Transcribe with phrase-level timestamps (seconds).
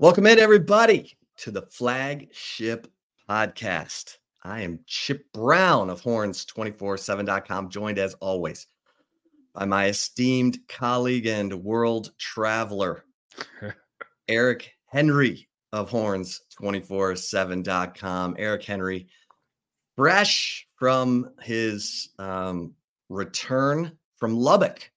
[0.00, 2.90] Welcome in, everybody, to the flagship
[3.28, 4.16] podcast.
[4.42, 8.66] I am Chip Brown of horns247.com, joined as always
[9.52, 13.04] by my esteemed colleague and world traveler,
[14.28, 18.36] Eric Henry of horns247.com.
[18.38, 19.06] Eric Henry,
[19.96, 22.72] fresh from his um,
[23.10, 24.90] return from Lubbock,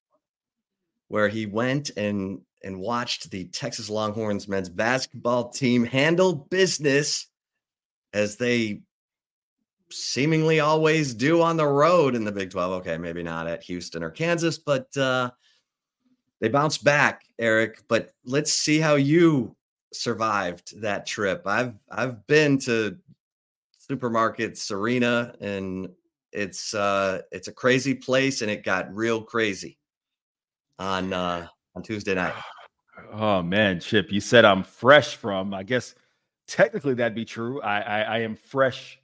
[1.10, 7.28] where he went and and watched the Texas Longhorns men's basketball team handle business
[8.14, 8.82] as they
[9.92, 12.74] seemingly always do on the road in the Big 12.
[12.82, 15.30] Okay, maybe not at Houston or Kansas, but uh,
[16.42, 17.82] they bounced back, Eric.
[17.88, 19.56] But let's see how you
[19.94, 21.44] survived that trip.
[21.46, 22.98] I've I've been to
[23.90, 25.90] Supermarkets Arena and
[26.32, 29.78] it's uh it's a crazy place and it got real crazy
[30.80, 32.34] on uh on Tuesday night.
[33.16, 35.54] Oh man, Chip, you said I'm fresh from.
[35.54, 35.94] I guess
[36.48, 37.62] technically that'd be true.
[37.62, 39.00] I, I, I am fresh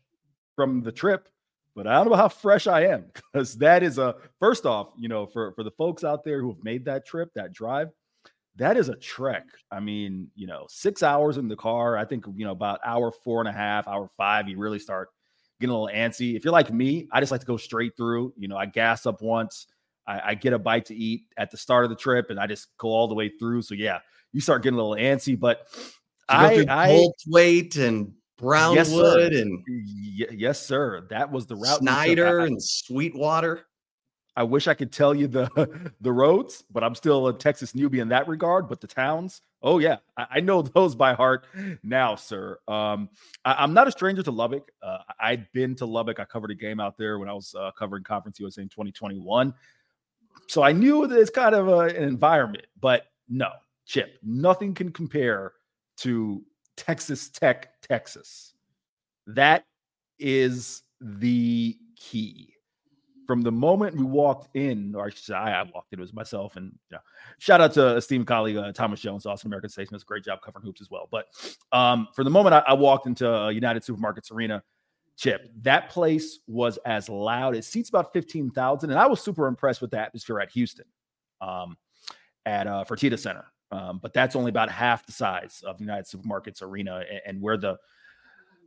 [0.56, 1.30] from the trip,
[1.76, 5.10] but I don't know how fresh I am because that is a first off, you
[5.10, 7.90] know, for for the folks out there who have made that trip, that drive,
[8.56, 9.46] that is a trek.
[9.72, 11.96] I mean, you know, six hours in the car.
[11.96, 15.10] I think you know about hour four and a half, hour five, you really start
[15.60, 16.36] getting a little antsy.
[16.36, 18.34] If you're like me, I just like to go straight through.
[18.38, 19.68] You know, I gas up once
[20.10, 22.48] I, I, get a bite to eat at the start of the trip, and I
[22.48, 23.62] just go all the way through.
[23.62, 24.00] So yeah,
[24.32, 25.40] you start getting a little antsy.
[25.40, 25.68] But
[26.28, 31.06] I, I weight and Brownwood yes, and y- yes, sir.
[31.10, 31.80] That was the route.
[31.80, 33.66] Snyder and Sweetwater.
[34.36, 38.02] I wish I could tell you the the roads, but I'm still a Texas newbie
[38.02, 38.70] in that regard.
[38.70, 41.46] But the towns, oh yeah, I, I know those by heart
[41.84, 42.58] now, sir.
[42.68, 43.10] Um,
[43.44, 44.72] I, am not a stranger to Lubbock.
[44.82, 46.20] Uh, I'd been to Lubbock.
[46.20, 49.54] I covered a game out there when I was uh, covering Conference USA in 2021.
[50.48, 53.50] So I knew that it's kind of a, an environment, but no,
[53.86, 55.54] Chip, nothing can compare
[55.98, 56.44] to
[56.76, 58.54] Texas Tech, Texas.
[59.28, 59.66] That
[60.18, 62.54] is the key.
[63.28, 66.74] From the moment we walked in, or I I, walked in, it was myself, and
[66.92, 66.98] know,
[67.38, 70.66] shout out to esteemed colleague uh, Thomas Jones, Austin American-Statesman, does a great job covering
[70.66, 71.08] hoops as well.
[71.12, 71.28] But
[71.72, 74.64] um, for the moment I, I walked into uh, United Supermarkets Arena,
[75.20, 77.54] Chip, that place was as loud.
[77.54, 78.90] It seats about 15,000.
[78.90, 80.86] And I was super impressed with the atmosphere at Houston
[81.42, 81.76] um,
[82.46, 83.44] at uh, Fertitta Center.
[83.70, 87.58] Um, but that's only about half the size of United Supermarkets Arena and, and where
[87.58, 87.78] the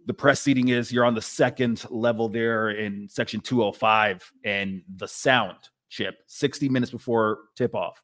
[0.05, 0.93] the press seating is.
[0.93, 5.57] You're on the second level there in section 205, and the sound
[5.89, 8.03] chip 60 minutes before tip off,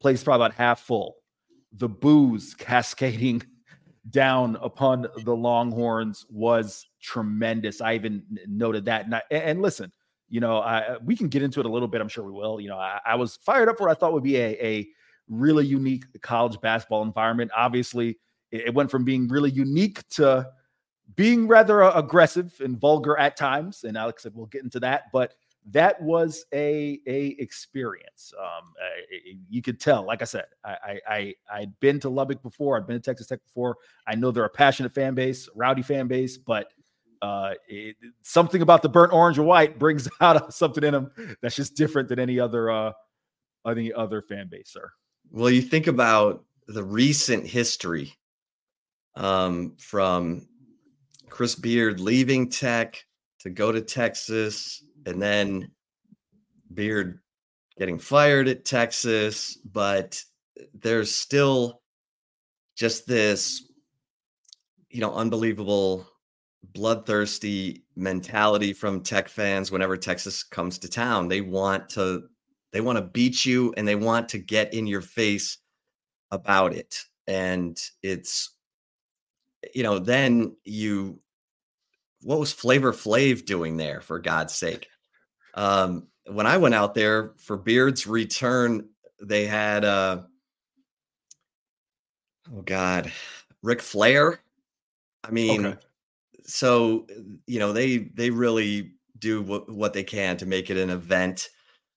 [0.00, 1.16] place probably about half full.
[1.72, 3.42] The boos cascading
[4.10, 7.80] down upon the Longhorns was tremendous.
[7.80, 9.04] I even noted that.
[9.04, 9.92] And, I, and listen,
[10.28, 12.00] you know, I, we can get into it a little bit.
[12.00, 12.60] I'm sure we will.
[12.60, 14.88] You know, I, I was fired up for what I thought would be a, a
[15.28, 17.50] really unique college basketball environment.
[17.56, 18.18] Obviously,
[18.50, 20.48] it, it went from being really unique to
[21.16, 23.84] being rather uh, aggressive and vulgar at times.
[23.84, 25.34] And Alex said we'll get into that, but
[25.70, 28.32] that was a a experience.
[28.38, 28.72] Um,
[29.48, 30.04] you could tell.
[30.04, 32.76] Like I said, I, I I had been to Lubbock before.
[32.76, 33.76] I'd been to Texas Tech before.
[34.06, 36.72] I know they're a passionate fan base, rowdy fan base, but
[37.22, 41.10] uh, it, something about the burnt orange or white brings out something in them
[41.42, 42.92] that's just different than any other uh,
[43.66, 44.90] any other fan base, sir.
[45.30, 48.14] Well, you think about the recent history
[49.16, 50.48] um, from
[51.28, 53.04] Chris Beard leaving Tech
[53.40, 55.70] to go to Texas, and then
[56.72, 57.20] Beard
[57.78, 60.22] getting fired at Texas, but
[60.74, 61.80] there's still
[62.76, 63.70] just this,
[64.90, 66.06] you know, unbelievable
[66.74, 71.28] bloodthirsty mentality from tech fans whenever Texas comes to town.
[71.28, 72.24] They want to
[72.72, 75.58] they want to beat you and they want to get in your face
[76.30, 77.04] about it.
[77.26, 78.54] And it's
[79.74, 81.20] you know, then you
[82.22, 84.88] what was Flavor Flav doing there for God's sake?
[85.58, 88.88] Um when I went out there for Beard's return,
[89.20, 90.22] they had uh
[92.54, 93.12] oh god,
[93.62, 94.40] Ric Flair.
[95.24, 95.78] I mean, okay.
[96.44, 97.06] so
[97.46, 101.50] you know they they really do what, what they can to make it an event.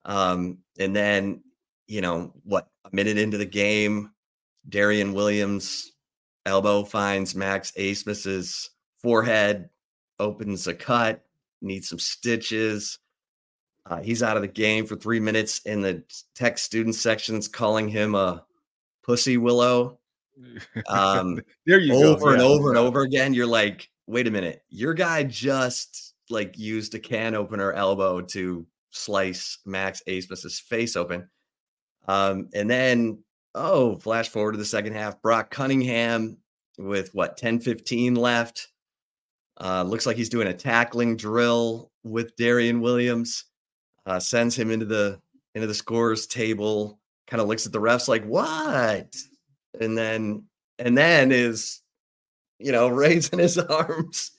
[0.06, 1.44] Um and then
[1.92, 4.12] you know what a minute into the game
[4.70, 5.92] darrion williams
[6.46, 8.70] elbow finds max abmas's
[9.02, 9.70] forehead
[10.20, 11.26] opens a cut
[11.62, 13.00] needs some stitches
[13.88, 16.04] uh, he's out of the game for three minutes in the
[16.36, 18.44] tech student sections calling him a
[19.04, 19.98] pussy willow
[20.88, 22.30] um there you over go.
[22.30, 22.48] and yeah.
[22.48, 27.00] over and over again you're like wait a minute, your guy just like used a
[27.00, 31.30] can opener elbow to slice Max Abmas's face open.
[32.08, 33.24] Um, and then,
[33.56, 36.38] oh, flash forward to the second half, Brock Cunningham
[36.78, 38.68] with what 10 15 left.
[39.60, 43.46] Uh, looks like he's doing a tackling drill with Darrion Williams.
[44.06, 45.20] Uh, sends him into the
[45.56, 47.00] into the scores table.
[47.28, 49.16] Kind of looks at the refs like what,
[49.80, 50.44] and then
[50.80, 51.82] and then is
[52.60, 54.32] you know raising his arms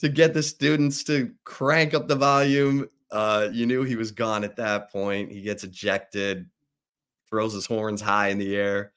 [0.00, 2.88] to get the students to crank up the volume.
[3.10, 5.30] Uh, you knew he was gone at that point.
[5.30, 6.50] He gets ejected,
[7.30, 8.92] throws his horns high in the air.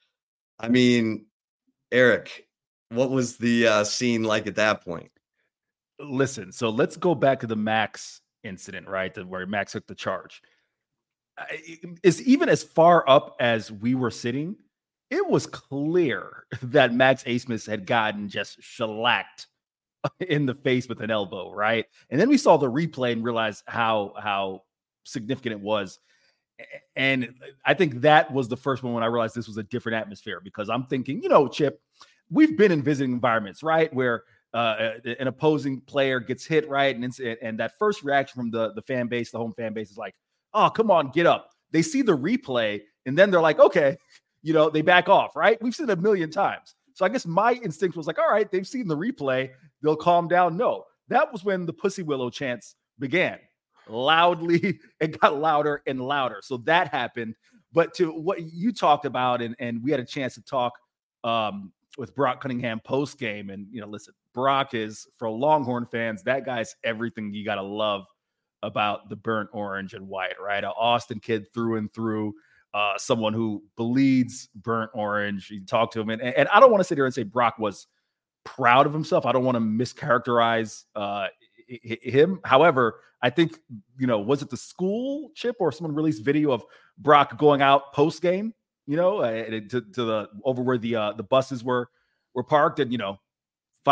[0.58, 1.26] I mean,
[1.92, 2.48] Eric,
[2.90, 5.10] what was the uh, scene like at that point?
[6.00, 9.14] Listen, so let's go back to the Max incident, right?
[9.26, 10.42] Where Max took the charge.
[12.02, 14.56] Is even as far up as we were sitting,
[15.10, 19.46] it was clear that Max Abmas had gotten just shellacked
[20.20, 21.86] in the face with an elbow, right?
[22.10, 24.62] And then we saw the replay and realized how how
[25.04, 25.98] significant it was.
[26.96, 29.96] And I think that was the first one when I realized this was a different
[29.96, 31.80] atmosphere because I'm thinking, you know, Chip,
[32.30, 34.24] we've been in visiting environments, right, where
[34.54, 38.82] uh, an opposing player gets hit, right, and and that first reaction from the the
[38.82, 40.14] fan base, the home fan base, is like,
[40.54, 43.96] "Oh, come on, get up." They see the replay, and then they're like, "Okay,"
[44.42, 45.60] you know, they back off, right?
[45.62, 46.74] We've seen it a million times.
[46.94, 49.50] So I guess my instinct was like, "All right, they've seen the replay,
[49.82, 53.38] they'll calm down." No, that was when the Pussy Willow chants began
[53.88, 54.80] loudly.
[55.00, 56.40] It got louder and louder.
[56.42, 57.36] So that happened.
[57.72, 60.72] But to what you talked about, and and we had a chance to talk
[61.24, 63.50] um, with Brock Cunningham post game.
[63.50, 67.62] And, you know, listen, Brock is for Longhorn fans, that guy's everything you got to
[67.62, 68.06] love
[68.62, 70.64] about the burnt orange and white, right?
[70.64, 72.34] An Austin kid through and through,
[72.74, 75.50] uh, someone who bleeds burnt orange.
[75.50, 77.58] You talk to him, and, and I don't want to sit here and say Brock
[77.58, 77.86] was
[78.44, 79.26] proud of himself.
[79.26, 81.28] I don't want to mischaracterize uh,
[81.68, 82.40] him.
[82.44, 83.58] However, I think,
[83.98, 86.64] you know, was it the school chip or someone released video of
[86.98, 88.54] Brock going out post game
[88.88, 91.90] you know, uh, to, to, the over where the uh, the buses were
[92.34, 93.20] were parked, and you know,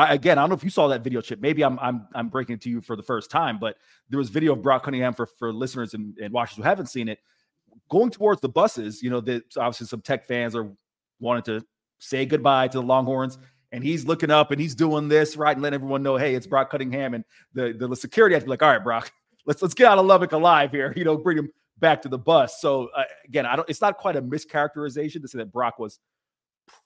[0.05, 1.41] again, I don't know if you saw that video chip.
[1.41, 3.77] Maybe I'm I'm I'm breaking it to you for the first time, but
[4.09, 7.09] there was video of Brock Cunningham for for listeners and, and watchers who haven't seen
[7.09, 7.19] it,
[7.89, 9.03] going towards the buses.
[9.03, 10.71] You know, that obviously some tech fans are
[11.21, 11.67] wanting to
[11.99, 13.39] say goodbye to the Longhorns.
[13.73, 16.47] And he's looking up and he's doing this right and letting everyone know, hey, it's
[16.47, 17.15] Brock Cunningham.
[17.15, 19.13] And the, the security has to be like, all right, Brock,
[19.47, 20.93] let's let's get out of Lubbock alive here.
[20.97, 22.61] You know, bring him back to the bus.
[22.61, 23.69] So uh, again, I don't.
[23.69, 25.99] It's not quite a mischaracterization to say that Brock was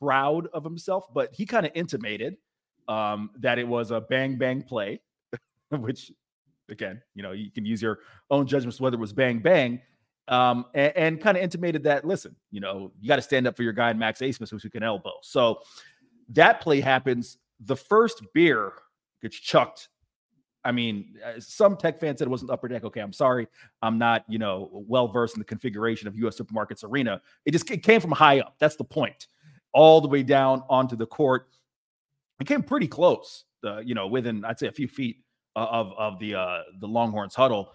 [0.01, 2.37] proud of himself, but he kind of intimated
[2.89, 5.01] um, that it was a bang bang play,
[5.71, 6.13] which
[6.69, 8.01] again, you know, you can use your
[8.31, 9.81] own judgments whether it was bang bang.
[10.29, 13.57] Um, and, and kind of intimated that listen, you know, you got to stand up
[13.57, 15.15] for your guy Max Abmas, who can elbow.
[15.23, 15.61] So
[16.29, 17.39] that play happens.
[17.65, 18.73] The first beer
[19.21, 19.89] gets chucked
[20.65, 22.85] I mean, uh, some tech fans said it wasn't upper deck.
[22.85, 23.49] Okay, I'm sorry.
[23.83, 27.21] I'm not, you know, well versed in the configuration of US Supermarkets Arena.
[27.47, 28.57] It just it came from high up.
[28.59, 29.29] That's the point.
[29.73, 31.49] All the way down onto the court.
[32.41, 35.19] It came pretty close, uh, you know, within I'd say a few feet
[35.57, 37.73] of of the uh the Longhorns huddle.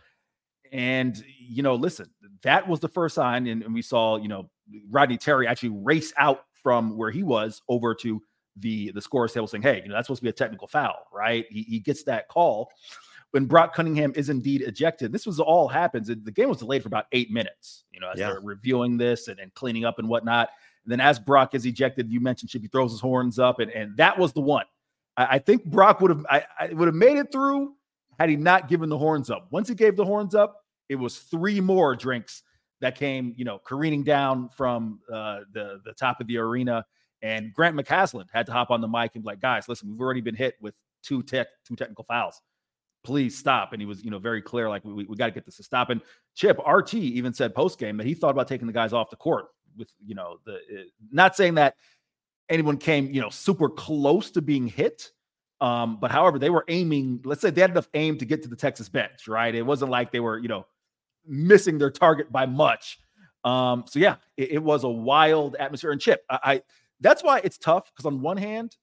[0.72, 2.10] And you know, listen,
[2.42, 4.50] that was the first sign, and, and we saw, you know,
[4.90, 8.22] Rodney Terry actually race out from where he was over to
[8.58, 11.06] the the scores table saying, hey, you know, that's supposed to be a technical foul,
[11.14, 11.46] right?
[11.50, 12.72] He, he gets that call
[13.32, 15.12] when Brock Cunningham is indeed ejected.
[15.12, 16.10] This was all happens.
[16.10, 18.30] And the game was delayed for about eight minutes, you know, as yeah.
[18.30, 20.50] they're reviewing this and, and cleaning up and whatnot.
[20.86, 23.98] And then as Brock is ejected, you mentioned Chippy throws his horns up, and, and
[23.98, 24.66] that was the one.
[25.18, 27.74] I, I think Brock would have I, I would have made it through
[28.20, 29.48] had he not given the horns up.
[29.52, 32.44] Once he gave the horns up, it was three more drinks
[32.82, 36.86] that came, you know, careening down from uh, the the top of the arena
[37.26, 40.00] and Grant McCasland had to hop on the mic and be like, guys, listen, we've
[40.00, 42.40] already been hit with two tech, two technical fouls.
[43.04, 43.74] Please stop.
[43.74, 45.64] And he was, you know, very clear, like, we, we got to get this to
[45.64, 45.90] stop.
[45.90, 46.02] And
[46.36, 49.16] Chip RT even said post game that he thought about taking the guys off the
[49.16, 49.46] court
[49.78, 51.76] with, you know, the uh, not saying that
[52.50, 55.12] anyone came, you know, super close to being hit.
[55.62, 58.50] Um, but however, they were aiming, let's say they had enough aim to get to
[58.50, 59.56] the Texas bench, right?
[59.56, 60.66] It wasn't like they were, you know,
[61.26, 63.00] missing their target by much.
[63.44, 65.92] Um, so yeah, it, it was a wild atmosphere.
[65.92, 66.62] And Chip, I, I
[67.00, 68.76] that's why it's tough because on one hand,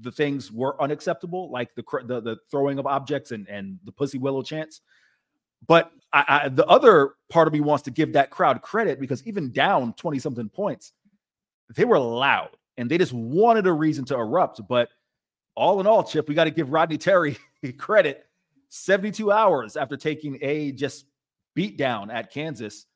[0.00, 4.18] the things were unacceptable, like the the, the throwing of objects and and the pussy
[4.18, 4.80] willow chants.
[5.66, 9.26] But I, I, the other part of me wants to give that crowd credit because
[9.26, 10.92] even down 20 something points,
[11.74, 14.60] they were loud and they just wanted a reason to erupt.
[14.68, 14.90] But
[15.54, 17.36] all in all, Chip, we got to give Rodney Terry
[17.78, 18.26] credit.
[18.70, 21.06] 72 hours after taking a just
[21.54, 22.86] beat down at Kansas,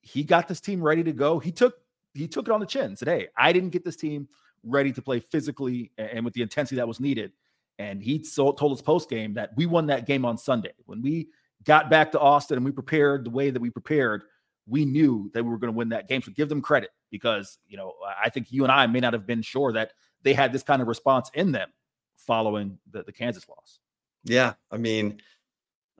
[0.00, 1.38] he got this team ready to go.
[1.38, 1.74] He took
[2.14, 2.94] he took it on the chin.
[2.94, 4.28] Said, "Hey, I didn't get this team
[4.62, 7.32] ready to play physically and with the intensity that was needed."
[7.78, 11.28] And he told us post game that we won that game on Sunday when we
[11.64, 14.22] got back to Austin and we prepared the way that we prepared.
[14.66, 16.22] We knew that we were going to win that game.
[16.22, 19.26] So give them credit because you know I think you and I may not have
[19.26, 19.92] been sure that
[20.22, 21.68] they had this kind of response in them
[22.16, 23.80] following the, the Kansas loss.
[24.24, 25.20] Yeah, I mean,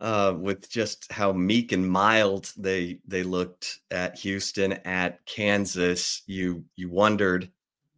[0.00, 6.64] uh, with just how meek and mild they they looked at Houston, at Kansas, you
[6.76, 7.50] you wondered,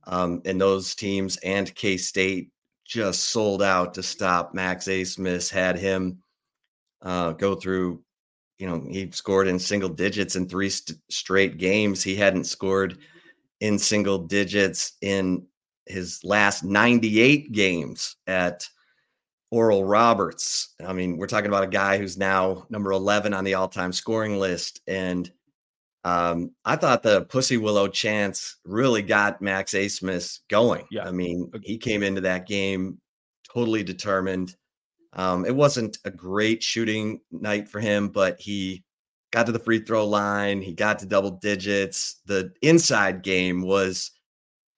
[0.07, 2.51] um, and those teams and K State
[2.87, 6.23] just sold out to stop Max Abmas, had him
[7.05, 8.03] uh, go through.
[8.59, 12.03] You know, he scored in single digits in three st- straight games.
[12.03, 12.99] He hadn't scored
[13.61, 15.47] in single digits in
[15.87, 18.69] his last 98 games at
[19.51, 20.75] Oral Roberts.
[20.85, 23.93] I mean, we're talking about a guy who's now number 11 on the all time
[23.93, 24.81] scoring list.
[24.87, 25.31] And
[26.05, 30.87] um, I thought the Pussy Willow chance really got Max Abmas going.
[30.91, 31.05] Yeah.
[31.05, 33.01] I mean, he came into that game
[33.53, 34.57] totally determined.
[35.15, 38.85] Um, it wasn't a great shooting night for him, but he
[39.33, 40.61] got to the free throw line.
[40.61, 42.21] He got to double digits.
[42.27, 44.11] The inside game was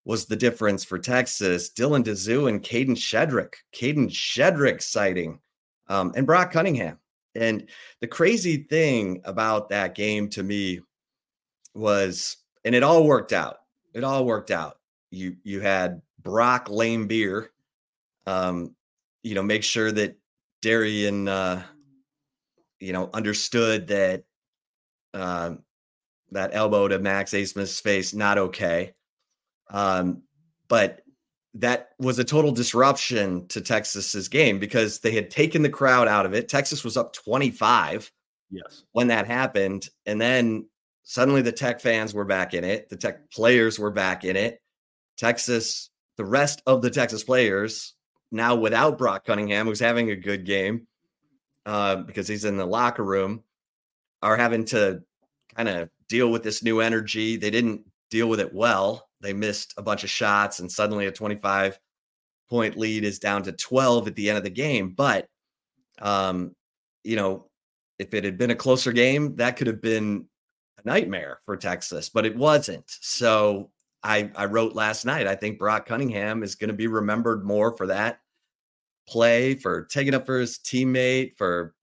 [0.05, 1.71] was the difference for Texas.
[1.73, 5.41] Dylan Disu and Kadin Shedrick, Kadin Shedrick sighting,
[5.89, 6.99] um, and Brock Cunningham.
[7.35, 7.69] And
[8.01, 10.81] the crazy thing about that game to me
[11.75, 13.59] was, and it all worked out.
[13.95, 14.79] It all worked out.
[15.11, 17.51] You you had Brock lame beer,
[18.27, 18.75] um,
[19.23, 20.17] you know, make sure that
[20.67, 21.63] Darrion, uh,
[22.81, 24.25] you know, understood that
[25.15, 25.55] uh,
[26.33, 28.93] that elbow to Max Abmas' face not okay.
[29.71, 30.25] Um,
[30.67, 31.03] but
[31.55, 36.27] that was a total disruption to Texas's game because they had taken the crowd out
[36.27, 36.49] of it.
[36.49, 38.11] Texas was up 25.
[38.51, 38.83] Yes.
[38.91, 39.89] When that happened.
[40.05, 40.69] And then
[41.05, 42.89] suddenly the Tech fans were back in it.
[42.89, 44.61] The Tech players were back in it.
[45.17, 47.96] Texas, the rest of the Texas players,
[48.31, 50.87] now without Brock Cunningham, who's having a good game
[51.65, 53.43] uh, because he's in the locker room,
[54.23, 55.03] are having to
[55.55, 57.37] kind of deal with this new energy.
[57.37, 59.09] They didn't deal with it well.
[59.21, 61.79] They missed a bunch of shots, and suddenly a 25
[62.49, 64.91] point lead is down to 12 at the end of the game.
[64.91, 65.27] But,
[66.01, 66.55] um,
[67.03, 67.49] you know,
[67.99, 70.27] if it had been a closer game, that could have been
[70.79, 72.85] a nightmare for Texas, but it wasn't.
[72.87, 73.71] So
[74.07, 77.77] I, I wrote last night, I think Brock Cunningham is going to be remembered more
[77.77, 78.21] for that
[79.09, 81.75] play, for taking up for his teammate, for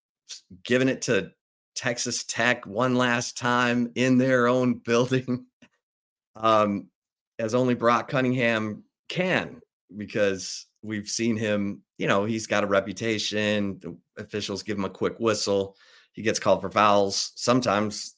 [0.63, 1.31] giving it to
[1.75, 5.45] Texas Tech one last time in their own building.
[6.37, 6.87] um,
[7.39, 9.59] as only Brock Cunningham can,
[9.97, 13.79] because we've seen him, you know, he's got a reputation.
[13.81, 15.75] The officials give him a quick whistle.
[16.13, 18.15] He gets called for fouls sometimes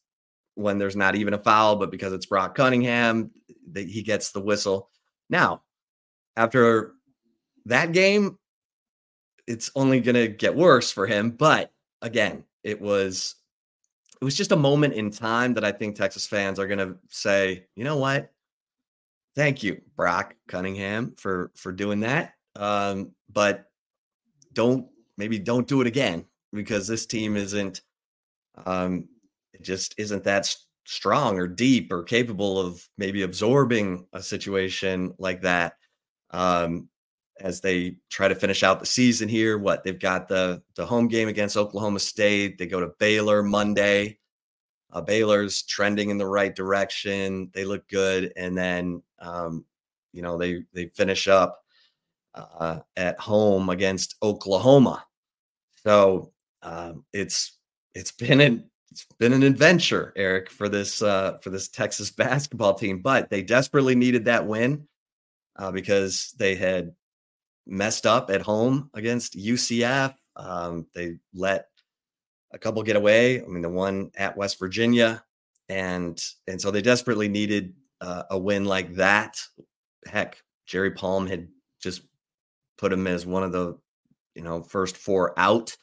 [0.55, 3.31] when there's not even a foul, but because it's Brock Cunningham,
[3.71, 4.89] that he gets the whistle.
[5.29, 5.63] Now,
[6.35, 6.93] after
[7.65, 8.37] that game,
[9.47, 11.31] it's only going to get worse for him.
[11.31, 13.35] But again, it was
[14.21, 16.95] it was just a moment in time that I think Texas fans are going to
[17.09, 18.31] say, you know what?
[19.35, 22.33] Thank you, Brock Cunningham, for for doing that.
[22.55, 23.65] Um, but
[24.53, 27.81] don't maybe don't do it again because this team isn't
[28.65, 29.09] um,
[29.53, 30.55] it just isn't that
[30.85, 35.73] strong or deep or capable of maybe absorbing a situation like that.
[36.31, 36.89] Um,
[37.41, 39.57] as they try to finish out the season here.
[39.57, 42.57] What they've got the the home game against Oklahoma State.
[42.57, 44.19] They go to Baylor Monday.
[44.91, 47.51] Uh, Baylor's trending in the right direction.
[47.53, 49.65] They look good, and then um,
[50.13, 51.61] you know they they finish up
[52.33, 55.05] uh, at home against Oklahoma.
[55.83, 57.57] So um, it's
[57.93, 62.73] it's been an it's been an adventure, Eric, for this uh, for this Texas basketball
[62.75, 63.01] team.
[63.01, 64.87] But they desperately needed that win
[65.57, 66.93] uh, because they had
[67.67, 70.15] messed up at home against UCF.
[70.37, 71.67] Um, they let
[72.53, 73.43] a couple get away.
[73.43, 75.21] I mean, the one at West Virginia,
[75.67, 79.41] and and so they desperately needed uh, a win like that.
[80.05, 81.49] Heck, Jerry Palm had
[81.81, 82.03] just
[82.77, 83.77] put him as one of the
[84.35, 85.75] you know first four out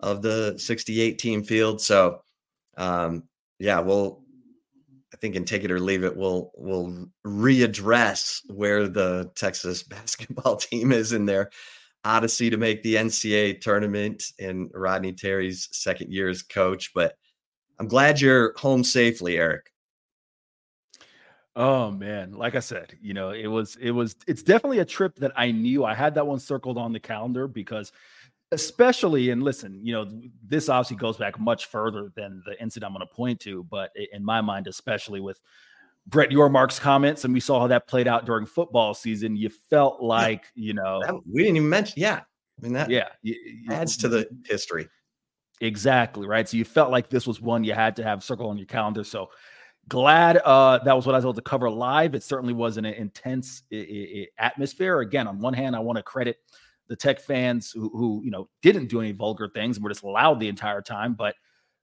[0.00, 1.82] of the 68 team field.
[1.82, 2.22] So
[2.78, 3.24] um,
[3.58, 4.22] yeah, we'll
[5.12, 10.56] I think in take it or leave it, we'll we'll readdress where the Texas basketball
[10.56, 11.50] team is in their
[12.04, 16.92] odyssey to make the NCAA tournament in Rodney Terry's second year as coach.
[16.94, 17.16] But
[17.78, 19.70] I'm glad you're home safely, Eric.
[21.56, 25.16] Oh man, like I said, you know, it was it was it's definitely a trip
[25.16, 27.90] that I knew I had that one circled on the calendar because
[28.52, 30.08] especially and listen you know
[30.42, 33.90] this obviously goes back much further than the incident i'm going to point to but
[34.12, 35.38] in my mind especially with
[36.06, 40.02] brett yormark's comments and we saw how that played out during football season you felt
[40.02, 43.08] like you know that, we didn't even mention yeah i mean that yeah
[43.70, 44.88] adds to the history
[45.60, 48.56] exactly right so you felt like this was one you had to have circle on
[48.56, 49.28] your calendar so
[49.88, 52.14] glad uh, that was what I was able to cover live.
[52.14, 55.00] It certainly was an intense I- I- atmosphere.
[55.00, 56.36] Again, on one hand, I want to credit
[56.88, 60.04] the Tech fans who, who, you know didn't do any vulgar things and were just
[60.04, 61.14] loud the entire time.
[61.14, 61.34] But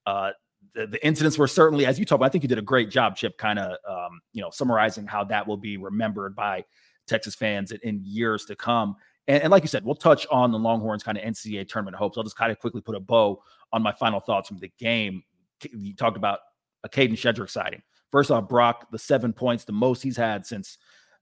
[0.06, 0.32] uh,
[0.74, 2.90] the, the, incidents were certainly, as you talked about, I think you did a great
[2.90, 6.64] job, Chip, kind of um, you know summarizing how that will be remembered by
[7.08, 8.96] Texas fans in, in years to come.
[9.28, 12.18] And, and, like you said, we'll touch on the Longhorns kind of NCAA tournament hopes.
[12.18, 13.42] I'll just kind of quickly put a bow
[13.74, 15.24] on my final thoughts from the game.
[15.72, 16.40] You talked about
[16.84, 17.82] a Kadin Shedrick sighting.
[18.12, 20.78] First off, Brock, the seven points, the most he's had since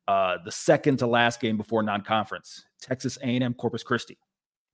[0.07, 4.17] uh, the second to last game before non-conference, Texas A&M Corpus Christi,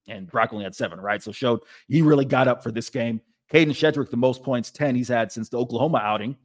[0.08, 1.22] and Brock only had seven, right?
[1.22, 3.20] So showed he really got up for this game.
[3.52, 6.36] Kadin Shedrick, the most points, ten he's had since the Oklahoma outing.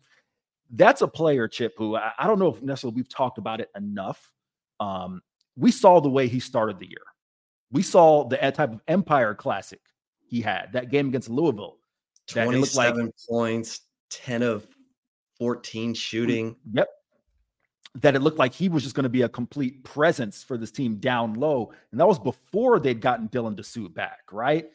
[0.72, 3.70] That's a player, Chip, who I, I don't know if necessarily we've talked about it
[3.76, 4.32] enough.
[4.80, 5.22] Um,
[5.56, 7.06] we saw the way he started the year.
[7.72, 9.82] We saw the type of Empire Classic
[10.28, 11.78] he had that game against Louisville.
[12.28, 14.66] Twenty-seven like, points, ten of
[15.38, 16.56] 14 shooting.
[16.74, 16.88] Yep.
[17.96, 20.72] That it looked like he was just going to be a complete presence for this
[20.72, 21.72] team down low.
[21.92, 24.70] And that was before they'd gotten Dylan Disu back, right?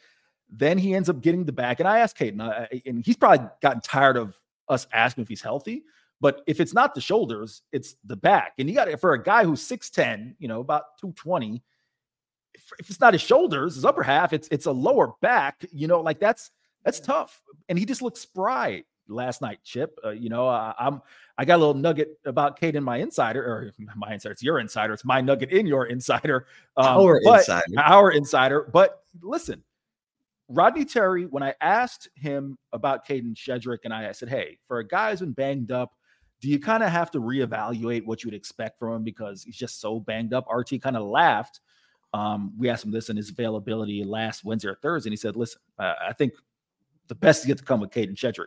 [0.48, 1.80] Then he ends up getting the back.
[1.80, 4.36] And I asked Kadin, uh, and he's probably gotten tired of
[4.68, 5.84] us asking if he's healthy.
[6.20, 8.52] But if it's not the shoulders, it's the back.
[8.58, 11.62] And you got it for a guy who's 6'10, you know, about 220.
[12.54, 15.86] If, if it's not his shoulders, his upper half, it's it's a lower back, you
[15.86, 16.50] know, like that's
[16.84, 17.40] that's tough.
[17.68, 19.98] And he just looks spry last night, Chip.
[20.04, 21.02] Uh, you know, I, am
[21.38, 24.32] I got a little nugget about Kadin my insider, or my insider.
[24.32, 24.92] It's your insider.
[24.92, 26.46] It's my nugget in your insider.
[26.76, 27.64] Um, our but, insider.
[27.78, 28.70] Our insider.
[28.72, 29.62] But listen,
[30.48, 31.26] Rodney Terry.
[31.26, 35.10] When I asked him about Kadin Shedrick, and I, I said, "Hey, for a guy
[35.10, 35.92] who's been banged up."
[36.40, 39.58] Do you kind of have to reevaluate what you would expect from him because he's
[39.58, 40.46] just so banged up?
[40.50, 41.60] RT kind of laughed.
[42.14, 45.36] Um, we asked him this in his availability last Wednesday or Thursday, and he said,
[45.36, 46.32] "Listen, uh, I think
[47.10, 48.46] the best is yet to come with Kadin Shedrick.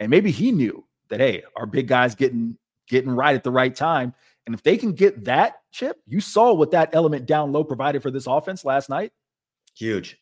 [0.00, 2.56] And maybe he knew that, hey, our big guy's getting
[2.88, 4.14] getting right at the right time.
[4.46, 8.02] And if they can get that chip, you saw what that element down low provided
[8.02, 9.12] for this offense last night.
[9.76, 10.18] Huge.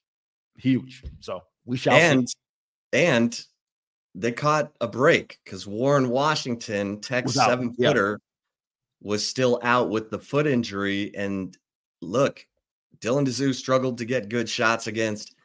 [0.57, 1.03] Huge.
[1.21, 2.35] So we shall and, see.
[2.93, 3.41] And
[4.15, 9.09] they caught a break because Warren Washington, Tech seven footer, yeah.
[9.09, 11.13] was still out with the foot injury.
[11.17, 11.57] And
[12.03, 12.45] look,
[13.01, 15.37] Dylan Disu struggled to get good shots against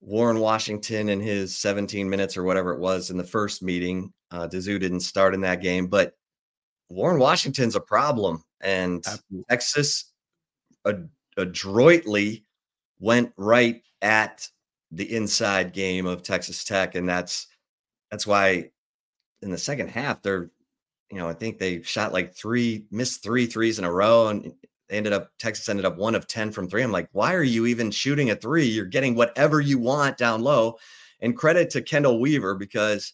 [0.00, 4.12] Warren Washington in his 17 minutes or whatever it was in the first meeting.
[4.30, 6.14] Uh, Disu didn't start in that game, but
[6.88, 8.42] Warren Washington's a problem.
[8.60, 9.44] And Absolutely.
[9.50, 10.12] Texas
[10.86, 12.44] ad- adroitly
[13.00, 14.46] went right at
[14.90, 16.94] the inside game of Texas Tech.
[16.94, 17.46] And that's
[18.10, 18.70] that's why
[19.42, 20.50] in the second half, they're,
[21.10, 24.28] you know, I think they shot like three, missed three threes in a row.
[24.28, 24.52] And
[24.88, 26.82] they ended up Texas ended up one of 10 from three.
[26.82, 28.64] I'm like, why are you even shooting a three?
[28.64, 30.78] You're getting whatever you want down low.
[31.20, 33.12] And credit to Chendall Weaver because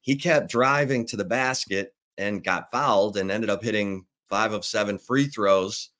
[0.00, 4.64] he kept driving to the basket and got fouled and ended up hitting five of
[4.64, 5.90] seven free throws.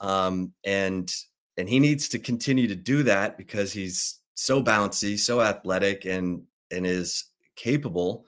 [0.00, 1.12] Um, and
[1.56, 6.42] and he needs to continue to do that because he's so bouncy, so athletic, and
[6.70, 7.24] and is
[7.56, 8.26] capable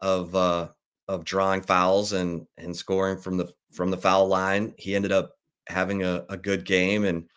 [0.00, 0.68] of uh
[1.06, 4.74] of drawing fouls and and scoring from the from the foul line.
[4.76, 5.37] He ended up
[5.68, 7.04] having a, a good game.
[7.04, 7.28] And,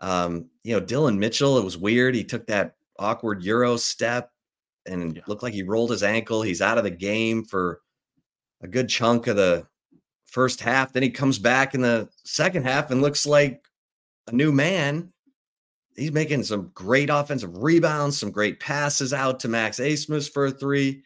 [0.00, 2.14] um, you know, Dillon Mitchell, it was weird.
[2.14, 4.30] He took that awkward Euro step
[4.86, 5.22] and yeah.
[5.26, 6.42] looked like he rolled his ankle.
[6.42, 7.80] He's out of the game for
[8.62, 9.66] a good chunk of the
[10.26, 10.92] first half.
[10.92, 13.64] Then he comes back in the second half and looks like
[14.26, 15.12] a new man.
[15.96, 20.50] He's making some great offensive rebounds, some great passes out to Max Abmas for a
[20.50, 21.04] three.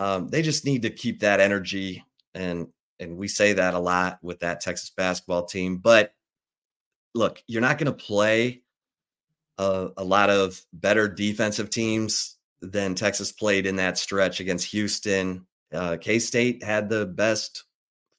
[0.00, 2.68] Um, they just need to keep that energy and
[3.00, 5.78] and we say that a lot with that Texas basketball team.
[5.78, 6.12] But
[7.14, 8.62] look, you're not going to play
[9.58, 15.46] a, a, lot of better defensive teams than Texas played in that stretch against Houston.
[15.72, 17.64] Uh, K State had the best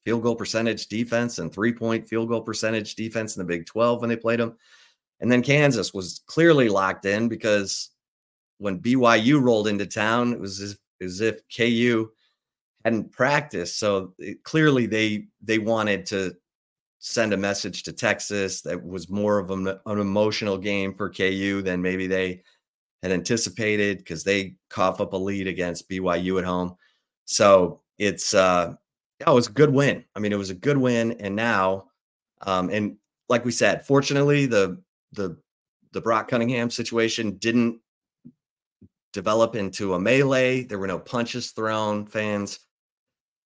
[0.04, 4.00] field goal percentage defense and three point field goal percentage defense in the Big 12
[4.00, 4.56] when they played them.
[5.20, 7.90] And then Kansas was clearly locked in because
[8.58, 12.10] when BYU rolled into town, it was as, as if KU
[12.84, 13.78] hadn't practiced.
[13.78, 16.34] So it, clearly they they wanted to
[16.98, 21.62] send a message to Texas that was more of an, an emotional game for KU
[21.62, 22.42] than maybe they
[23.02, 26.76] had anticipated because they cough up a lead against BYU at home.
[27.24, 28.74] So it's uh
[29.20, 30.04] yeah, it was a good win.
[30.16, 31.88] I mean, it was a good win, and now,
[32.40, 32.96] um, and
[33.28, 34.80] like we said, fortunately, the
[35.12, 35.36] the
[35.92, 37.80] the Brock Cunningham situation didn't
[39.12, 40.62] develop into a melee.
[40.62, 42.06] There were no punches thrown.
[42.06, 42.60] Fans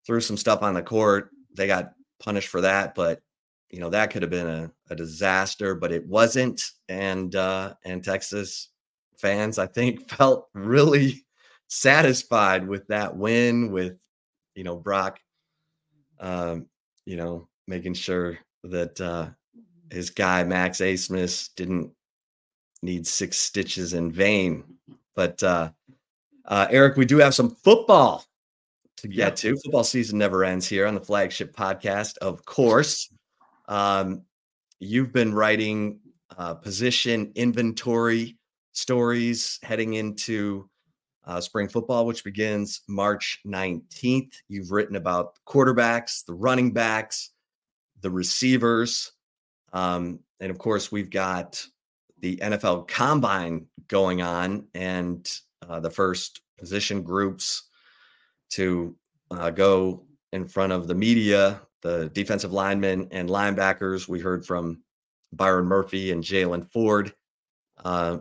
[0.07, 1.31] threw some stuff on the court.
[1.57, 3.21] They got punished for that, but
[3.71, 6.63] you know that could have been a, a disaster, but it wasn't.
[6.89, 8.71] And uh, and Texas
[9.19, 11.25] fans, I think, felt really
[11.69, 13.97] satisfied with that win, with
[14.55, 15.19] you know, Brock,
[16.21, 16.67] um,
[17.05, 19.29] you know, making sure that uh,
[19.91, 21.91] his guy Max Abmas didn't
[22.83, 24.65] need six stitches in vain.
[25.15, 25.71] But uh,
[26.45, 28.25] uh, Eric, we do have some football
[28.99, 29.37] to get yep.
[29.37, 29.57] to.
[29.65, 33.13] Football season never ends here on the flagship podcast, of course.
[33.69, 34.23] Um,
[34.79, 36.01] you've been writing
[36.37, 38.37] uh, position inventory
[38.73, 40.69] stories heading into
[41.27, 44.35] uh, spring football, which begins March 19th.
[44.49, 47.31] You've written about quarterbacks, the running backs,
[48.01, 49.13] the receivers.
[49.73, 51.65] Um, and of course, we've got
[52.21, 55.31] the NFL combine going on and
[55.67, 57.65] uh, the first position groups
[58.55, 58.97] to
[59.31, 64.09] uh, go in front of the media, the defensive linemen and linebackers.
[64.09, 64.83] We heard from
[65.33, 67.13] Byron Murphy and Jaylan Ford
[67.85, 68.19] uh,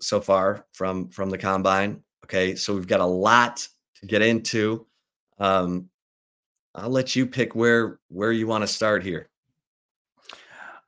[0.00, 2.02] so far from from the combine.
[2.24, 3.66] Okay, so we've got a lot
[3.96, 4.86] to get into.
[5.38, 5.88] Um,
[6.74, 9.28] I'll let you pick where where you want to start here.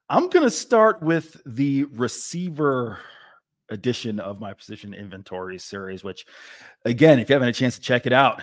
[0.08, 2.98] I'm going to start with the receiver
[3.70, 6.26] edition of my position inventory series, which,
[6.84, 8.42] again, if you haven't a chance to check it out,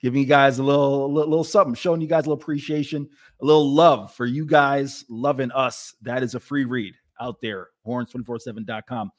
[0.00, 3.08] giving you guys a little, a little, little something, showing you guys a little appreciation,
[3.40, 5.94] a little love for you guys loving us.
[6.02, 9.10] That is a free read out there, horns247.com.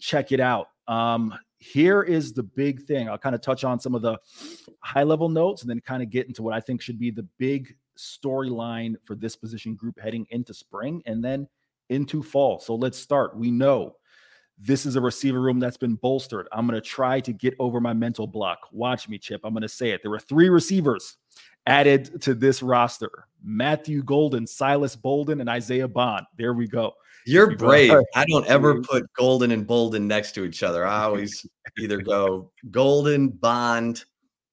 [0.00, 0.68] Check it out.
[0.88, 3.08] Um, here is the big thing.
[3.08, 4.18] I'll kind of touch on some of the
[4.80, 7.26] high level notes and then kind of get into what I think should be the
[7.38, 11.48] big storyline for this position group heading into spring and then
[11.88, 12.60] into fall.
[12.60, 13.36] So let's start.
[13.36, 13.96] We know
[14.58, 16.48] this is a receiver room that's been bolstered.
[16.52, 18.58] I'm going to try to get over my mental block.
[18.72, 19.42] Watch me, Chip.
[19.44, 20.02] I'm going to say it.
[20.02, 21.16] There were three receivers
[21.66, 26.26] added to this roster Matthew Golden, Silas Bolden, and Isaiah Bond.
[26.38, 26.94] There we go.
[27.26, 27.92] You're brave.
[28.14, 30.86] I don't ever put Golden and Bolden next to each other.
[30.86, 31.44] I always
[31.78, 34.04] either go Golden, Bond,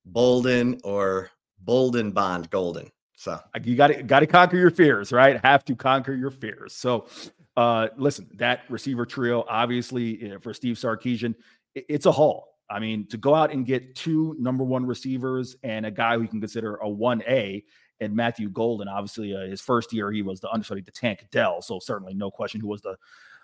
[0.06, 2.92] Bolden, or Bolden, Bond, Golden.
[3.16, 5.40] So you got to got to conquer your fears, right?
[5.46, 6.74] Have to conquer your fears.
[6.74, 7.08] So
[7.56, 11.36] uh, listen, that receiver trio, obviously for Steve Sarkisian,
[11.76, 12.54] it's a haul.
[12.70, 16.24] I mean, to go out and get two number one receivers and a guy who
[16.24, 17.64] you can consider a 1A
[18.00, 21.62] and Matthew Golden, obviously, uh, his first year, he was the understudy to Tank Dell.
[21.62, 22.96] So, certainly, no question who was the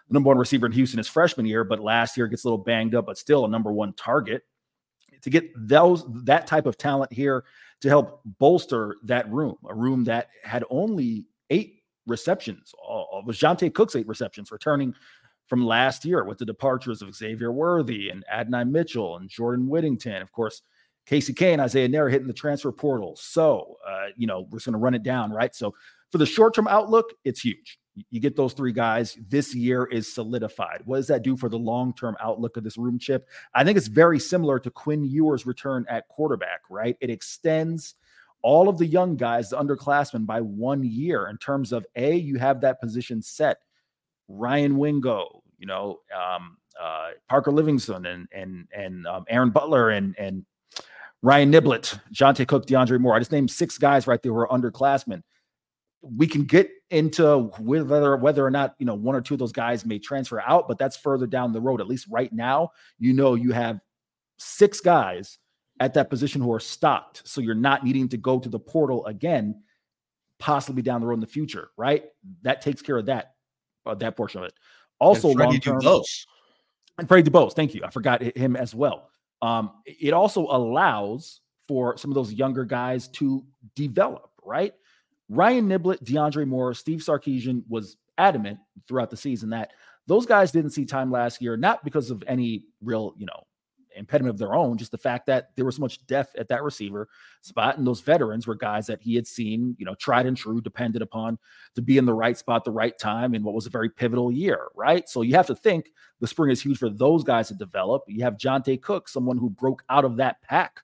[0.09, 2.95] number one receiver in Houston his freshman year, but last year gets a little banged
[2.95, 4.43] up, but still a number one target.
[5.21, 7.43] To get those that type of talent here
[7.81, 12.73] to help bolster that room, a room that had only eight receptions.
[12.77, 14.93] Uh, was Johntay Cook's eight receptions, returning
[15.47, 20.21] from last year with the departures of Xavier Worthy and Adonai Mitchell and Jordan Whittington.
[20.21, 20.61] Of course,
[21.05, 23.15] Casey Cain and Isaiah Neyor hitting the transfer portal.
[23.15, 25.53] So, uh, you know, we're just going to run it down, right?
[25.55, 25.73] So,
[26.11, 27.79] for the short term outlook, it's huge.
[28.11, 29.17] You get those three guys.
[29.27, 30.81] This year is solidified.
[30.85, 33.27] What does that do for the long term outlook of this room chip?
[33.53, 36.95] I think it's very similar to Quinn Ewers' return at quarterback, right?
[37.01, 37.95] It extends
[38.41, 42.37] all of the young guys, the underclassmen, by one year in terms of A, you
[42.37, 43.57] have that position set.
[44.27, 50.15] Ryan Wingo, you know, um, uh, Parker Livingstone and and and um, Aaron Butler and
[50.17, 50.45] and
[51.21, 53.15] Ryan Niblett, Johntay Cook, DeAndre Moore.
[53.15, 55.21] I just named six guys right there who are underclassmen.
[56.01, 59.51] We can get into whether whether or not you know one or two of those
[59.51, 61.81] guys may transfer out, but that's further down the road.
[61.81, 63.79] At least right now, you know you have
[64.37, 65.37] six guys
[65.79, 67.21] at that position who are stocked.
[67.25, 69.61] So you're not needing to go to the portal again,
[70.37, 72.05] possibly down the road in the future, right?
[72.41, 73.35] That takes care of that,
[73.85, 74.53] uh, that portion of it.
[74.99, 75.79] Also, long term.
[76.97, 77.81] And Freddie Dubose, thank you.
[77.85, 79.09] I forgot him as well.
[79.41, 84.73] Um, it also allows for some of those younger guys to develop, right?
[85.29, 89.71] Ryan Niblett, DeAndre Moore, Steve Sarkisian was adamant throughout the season that
[90.07, 93.45] those guys didn't see time last year, not because of any real, you know,
[93.99, 96.63] impediment of their own, just the fact that there was so much depth at that
[96.63, 97.07] receiver
[97.41, 97.77] spot.
[97.77, 101.01] And those veterans were guys that he had seen, you know, tried and true, depended
[101.01, 101.37] upon
[101.75, 104.31] to be in the right spot, the right time, in what was a very pivotal
[104.31, 105.07] year, right?
[105.07, 108.03] So you have to think the spring is huge for those guys to develop.
[108.07, 110.81] You have Johntay Cook, someone who broke out of that pack,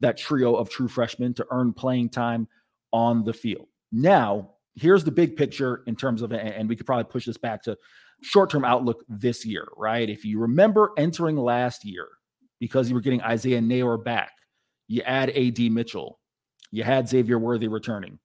[0.00, 2.48] that trio of true freshmen to earn playing time
[2.92, 3.68] on the field.
[3.92, 7.62] Now, here's the big picture in terms of, and we could probably push this back
[7.62, 7.78] to
[8.22, 10.08] short term outlook this year, right?
[10.08, 12.08] If you remember entering last year,
[12.64, 14.32] because you were getting Isaiah Neyor back.
[14.88, 16.18] You add AD Mitchell.
[16.70, 18.18] You had Xavier Worthy returning.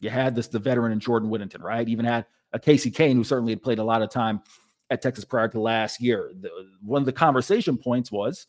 [0.00, 1.88] You had this the veteran in Jordan Whittington, right?
[1.88, 4.42] Even had a Casey Cain who certainly had played a lot of time
[4.90, 6.30] at Texas prior to last year.
[6.38, 6.50] The,
[6.82, 8.46] one of the conversation points was,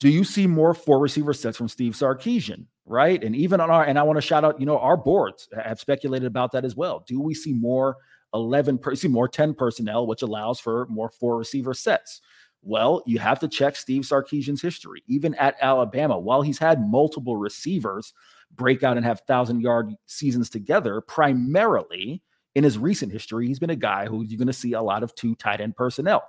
[0.00, 3.22] do you see more four receiver sets from Steve Sarkisian, right?
[3.22, 5.78] And even on our and I want to shout out, you know, our boards have
[5.78, 7.04] speculated about that as well.
[7.06, 7.98] Do we see more
[8.32, 12.22] 11 per, see more 10 personnel, which allows for more four receiver sets?
[12.62, 15.02] Well, you have to check Steve Sarkisian's history.
[15.06, 18.12] Even at Alabama, while he's had multiple receivers,
[18.54, 22.22] break out and have thousand yard seasons together, primarily
[22.54, 25.02] in his recent history, he's been a guy who you're going to see a lot
[25.02, 26.24] of two tight end personnel,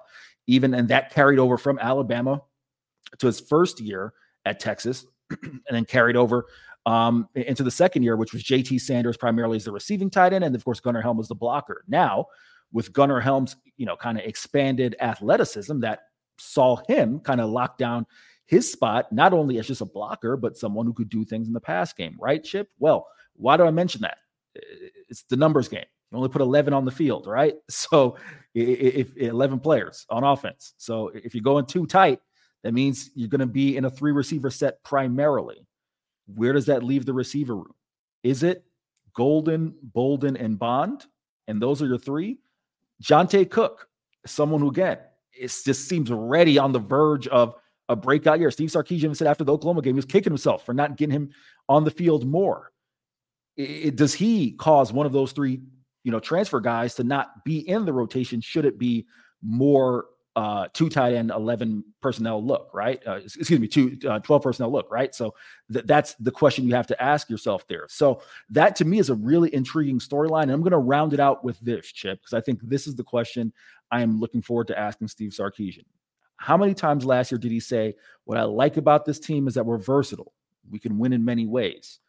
[0.47, 2.41] even and that carried over from Alabama
[3.17, 4.13] to his first year
[4.45, 5.05] at Texas,
[5.43, 6.45] and then carried over
[6.85, 10.43] um, into the second year, which was JT Sanders primarily as the receiving tight end,
[10.43, 11.83] and of course Gunnar Helm was the blocker.
[11.87, 12.27] Now,
[12.71, 16.01] with Gunnar Helm's, you know, kind of expanded athleticism that
[16.39, 18.05] saw him kind of lock down
[18.45, 21.53] his spot, not only as just a blocker, but someone who could do things in
[21.53, 22.67] the pass game, right, Chip?
[22.79, 24.17] Well, why do I mention that?
[25.07, 25.85] It's the numbers game.
[26.11, 27.55] You only put 11 on the field, right?
[27.69, 28.17] So
[28.55, 30.73] if, if 11 players on offense.
[30.77, 32.19] So if you're going two tight,
[32.63, 35.67] that means you're going to be in a three receiver set primarily.
[36.33, 37.73] Where does that leave the receiver room?
[38.23, 38.63] Is it
[39.15, 41.05] Golden, Bolden, and Bond?
[41.47, 42.39] And those are your three?
[43.03, 43.87] Johntay Cook,
[44.25, 44.97] someone who, again,
[45.39, 47.55] it just seems ready on the verge of
[47.87, 48.51] a breakout year.
[48.51, 51.31] Steve Sarkisian said after the Oklahoma game, he was kicking himself for not getting him
[51.67, 52.71] on the field more.
[53.57, 55.59] It, does he cause one of those three,
[56.03, 58.41] you know, transfer guys to not be in the rotation?
[58.41, 59.05] Should it be
[59.41, 63.01] more uh, two tight end, 11 personnel look, right?
[63.05, 65.13] Uh, excuse me, two, uh, 12 personnel look, right?
[65.13, 65.33] So
[65.73, 67.87] th- that's the question you have to ask yourself there.
[67.89, 68.21] So
[68.51, 70.43] that to me is a really intriguing storyline.
[70.43, 72.95] And I'm going to round it out with this, Chip, because I think this is
[72.95, 73.51] the question
[73.91, 75.85] I am looking forward to asking Steve Sarkisian.
[76.37, 79.55] How many times last year did he say, What I like about this team is
[79.55, 80.33] that we're versatile?
[80.69, 81.99] We can win in many ways.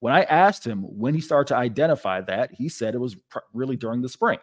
[0.00, 3.40] When I asked him when he started to identify that, he said it was pr-
[3.52, 4.38] really during the spring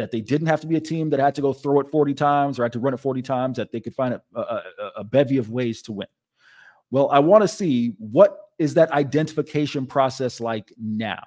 [0.00, 2.14] that they didn't have to be a team that had to go throw it 40
[2.14, 4.62] times or had to run it 40 times, that they could find a, a,
[4.96, 6.08] a bevy of ways to win.
[6.90, 11.22] Well, I want to see what is that identification process like now?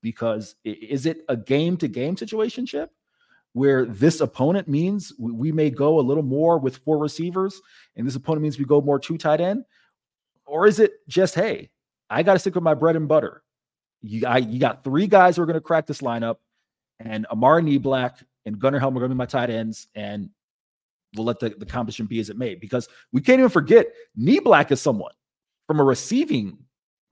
[0.00, 2.90] Because is it a game to game situation, Chip,
[3.54, 7.60] where this opponent means we may go a little more with four receivers
[7.96, 9.64] and this opponent means we go more two tight end?
[10.44, 11.70] Or is it just, hey,
[12.10, 13.42] I got to stick with my bread and butter?
[14.02, 16.36] You, I, you got three guys who are going to crack this lineup
[17.00, 20.28] and Amari Niblack and Gunnar Helm are going to be my tight ends, and
[21.16, 22.54] we'll let the, the competition be as it may.
[22.54, 23.86] Because we can't even forget
[24.18, 25.12] Niblack is someone
[25.66, 26.58] from a receiving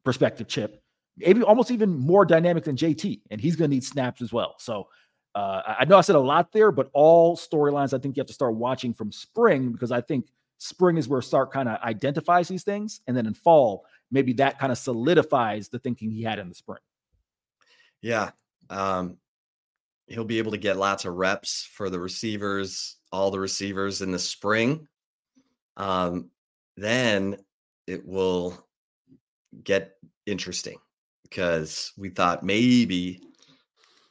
[0.05, 0.83] perspective, Chip,
[1.16, 4.57] maybe almost even more dynamic than JT, and he's going to need snaps as well.
[4.59, 4.88] So
[5.35, 8.27] uh, I know I said a lot there, but all storylines I think you have
[8.29, 10.27] to start watching from spring because I think
[10.59, 14.59] spring is where Sark kind of identifies these things, and then in fall maybe that
[14.59, 16.83] kind of solidifies the thinking he had in the spring.
[18.03, 18.31] Yeah,
[18.71, 19.16] um,
[20.07, 24.12] he'll be able to get lots of reps for the receivers, all the receivers in
[24.12, 24.87] the spring.
[25.77, 26.31] Um,
[26.77, 27.38] then
[27.87, 28.66] it will
[29.64, 29.92] get
[30.27, 30.77] interesting
[31.25, 33.23] because we thought maybe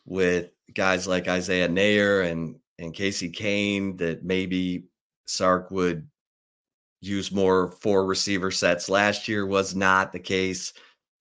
[0.05, 4.85] with guys like Isaiah Neyor and and Casey Cain that maybe
[5.25, 6.07] Sark would
[7.01, 8.89] use more four receiver sets.
[8.89, 10.73] Last year was not the case.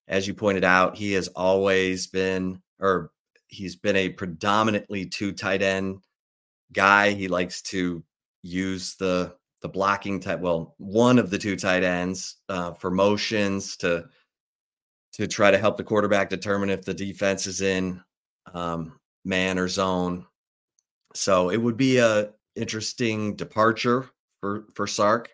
[0.08, 3.12] As you pointed out, he has always been, or
[3.48, 6.02] he's been a predominantly two tight end
[6.72, 7.10] guy.
[7.10, 8.02] He likes to
[8.42, 10.40] use the the blocking type.
[10.40, 14.06] Well, one of the two tight ends uh, for motions to
[15.12, 18.02] to try to help the quarterback determine if the defense is in
[18.54, 20.26] um, man or zone.
[21.14, 25.30] So it would be a interesting departure for for Sark.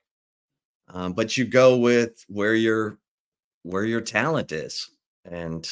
[0.89, 2.99] Um, but you go with where your
[3.63, 4.91] where your talent is,
[5.25, 5.69] and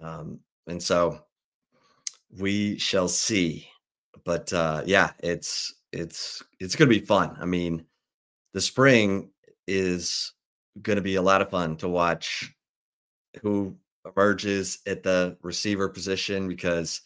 [0.00, 1.20] um, and so
[2.38, 3.68] we shall see.
[4.24, 7.36] But uh, yeah, it's it's it's going to be fun.
[7.40, 7.84] I mean,
[8.52, 9.30] the spring
[9.66, 10.32] is
[10.82, 12.52] going to be a lot of fun to watch
[13.42, 17.02] who emerges at the receiver position because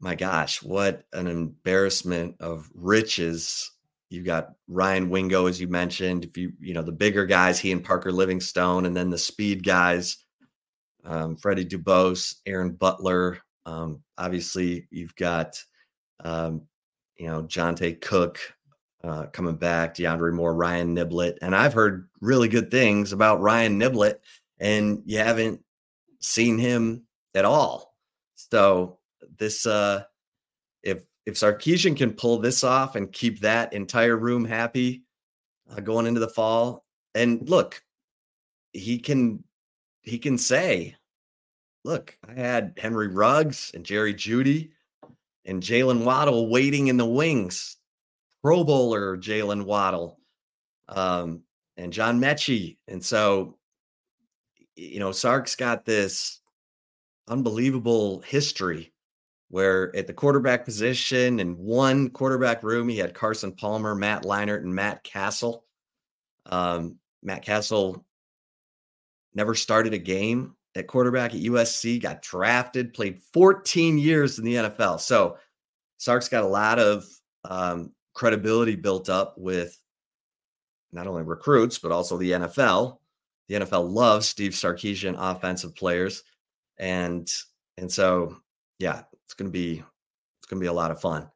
[0.00, 3.70] my gosh, what an embarrassment of riches.
[4.10, 6.24] You've got Ryan Wingo, as you mentioned.
[6.24, 9.64] If you, you know, the bigger guys, he and Parker Livingstone, and then the speed
[9.64, 10.18] guys,
[11.04, 15.62] um, Freddie Dubose, Aaron Butler, um, obviously, you've got,
[16.22, 16.62] um,
[17.16, 18.38] you know, Johntay Cook
[19.02, 21.38] uh, coming back, DeAndre Moore, Ryan Niblett.
[21.40, 24.16] And I've heard really good things about Ryan Niblett,
[24.58, 25.63] and you haven't
[26.24, 27.94] seen him at all.
[28.34, 28.98] So
[29.38, 30.04] this, uh,
[30.82, 35.04] if if Sarkisian can pull this off and keep that entire room happy
[35.70, 36.84] uh, going into the fall,
[37.14, 37.82] and look,
[38.72, 39.44] he can
[40.02, 40.96] he can say,
[41.84, 44.70] look, I had Henry Ruggs and Jerry Jeudy
[45.46, 47.76] and Jaylen Waddle waiting in the wings.
[48.42, 50.20] Pro Bowler Jaylen Waddle
[50.88, 51.42] um,
[51.78, 52.76] and John Metchie.
[52.88, 53.56] And so,
[54.76, 56.40] you know, Sark's got this
[57.28, 58.92] unbelievable history
[59.48, 64.62] where at the quarterback position in one quarterback room, he had Carson Palmer, Matt Leinart,
[64.62, 65.64] and Matt Cassel.
[66.46, 68.04] Um, Matt Cassel
[69.34, 74.54] never started a game at quarterback at USC, got drafted, played 14 years in the
[74.54, 75.00] NFL.
[75.00, 75.38] So
[75.98, 77.06] Sark's got a lot of
[77.44, 79.80] um, credibility built up with
[80.92, 82.98] not only recruits, but also the NFL.
[83.48, 86.22] The NFL loves Steve Sarkisian offensive players.
[86.78, 87.28] And
[87.76, 88.36] and so
[88.78, 89.82] yeah, it's gonna be
[90.38, 91.30] it's gonna be a lot of fun.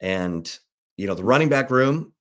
[0.00, 0.58] And
[0.96, 2.12] you know, the running back room,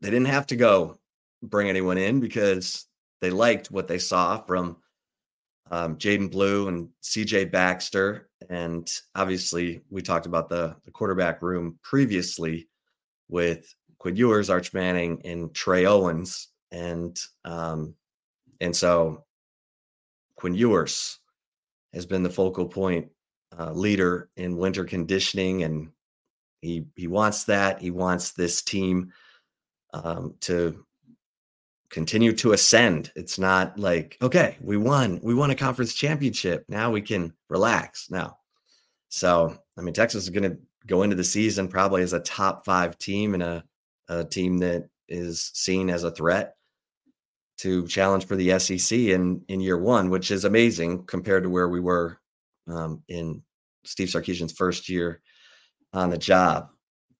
[0.00, 0.98] they didn't have to go
[1.42, 2.86] bring anyone in because
[3.20, 4.76] they liked what they saw from
[5.70, 8.28] um, Jaydon Blue and CJ Baxter.
[8.48, 12.68] And obviously, we talked about the, the quarterback room previously
[13.28, 16.48] with Quinn Ewers, Arch Manning, and Trey Owens.
[16.70, 17.94] And um,
[18.60, 19.24] and so
[20.36, 21.18] Quinn Ewers
[21.92, 23.08] has been the focal point
[23.58, 25.90] uh, leader in winter conditioning, and
[26.60, 27.80] he he wants that.
[27.80, 29.12] He wants this team
[29.94, 30.84] um, to
[31.88, 33.12] continue to ascend.
[33.14, 36.64] It's not like, okay, we won, we won a conference championship.
[36.68, 38.10] Now we can relax.
[38.10, 38.38] Now,
[39.08, 42.64] so I mean, Texas is going to go into the season probably as a top
[42.64, 43.64] five team and a,
[44.08, 46.55] a team that is seen as a threat
[47.58, 51.68] to challenge for the SEC in in year one, which is amazing compared to where
[51.68, 52.18] we were
[52.68, 53.42] um, in
[53.84, 55.20] Steve Sarkisian's first year
[55.92, 56.68] on the job.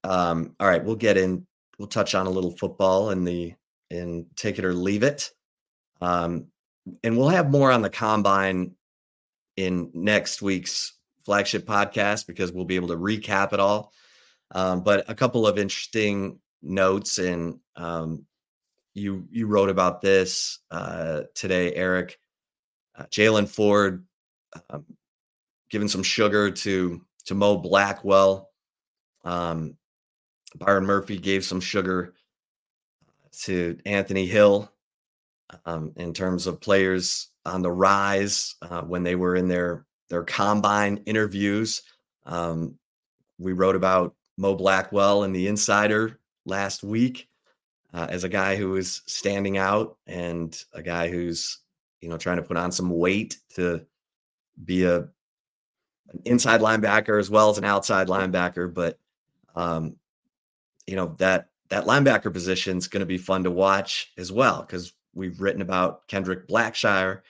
[0.05, 1.47] Um, all right, we'll get in.
[1.79, 3.55] We'll touch on a little football in the
[3.91, 5.31] in take it or leave it.
[6.01, 6.47] Um,
[7.03, 8.75] and we'll have more on the combine
[9.57, 10.95] in next week's
[11.25, 13.93] flagship podcast because we'll be able to recap it all.
[14.53, 18.27] Um, but a couple of interesting notes, and um,
[18.97, 22.19] you you wrote about this uh, today, Eric.
[22.97, 24.07] Uh, Jaylan Ford
[24.71, 24.85] um,
[25.71, 28.51] giving some sugar to to Mo Blackwell.
[29.25, 29.77] Um,
[30.57, 32.15] Byron Murphy gave some sugar
[33.43, 34.73] to Anthony Hill
[35.67, 40.25] um, in terms of players on the rise uh, when they were in their their
[40.25, 41.83] combine interviews.
[42.25, 42.79] Um,
[43.39, 47.29] we wrote about Mo Blackwell in the Insider last week
[47.93, 51.59] uh, as a guy who is standing out and a guy who's
[52.01, 53.85] you know trying to put on some weight to
[54.65, 55.09] be a
[56.09, 58.73] an inside linebacker as well as an outside linebacker.
[58.73, 58.99] But
[59.55, 59.97] um,
[60.87, 64.61] you know that that linebacker position is going to be fun to watch as well
[64.61, 67.23] because we've written about Kendrick Blackshire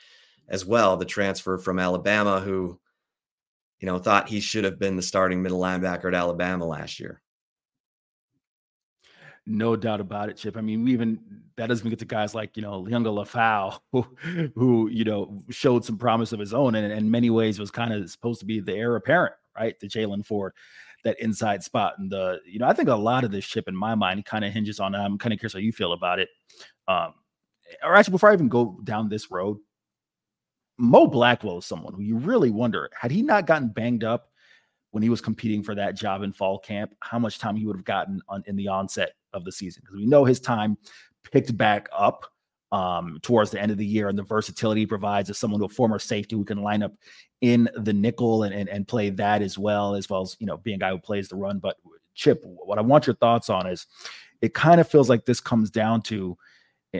[0.48, 2.78] as well, the transfer from Alabama, who
[3.80, 7.22] you know thought he should have been the starting middle linebacker at Alabama last year.
[9.48, 10.56] No doubt about it, Chip.
[10.56, 11.20] I mean, even
[11.56, 15.84] that doesn't get to guys like you know Liona Lefau, who, who you know showed
[15.84, 18.58] some promise of his own, and in many ways was kind of supposed to be
[18.58, 20.52] the heir apparent, right, to Jaylan Ford
[21.06, 21.94] that inside spot.
[21.98, 24.44] And the, you know, I think a lot of this chip in my mind kind
[24.44, 26.28] of hinges on, I'm kind of curious how you feel about it.
[26.88, 27.14] Um,
[27.82, 29.58] or actually, before I even go down this road,
[30.78, 34.30] Mo Blackwell is someone who you really wonder had he not gotten banged up
[34.90, 37.76] when he was competing for that job in fall camp, how much time he would
[37.76, 39.82] have gotten on, in the onset of the season.
[39.84, 40.76] Because we know his time
[41.30, 42.26] picked back up
[42.72, 45.66] um, towards the end of the year and the versatility he provides as someone to
[45.66, 46.92] a former safety who can line up
[47.40, 50.56] in the nickel and, and, and play that as well, as well as, you know,
[50.56, 51.58] being a guy who plays the run.
[51.58, 51.76] But
[52.14, 53.86] Chip, what I want your thoughts on is
[54.40, 56.36] it kind of feels like this comes down to,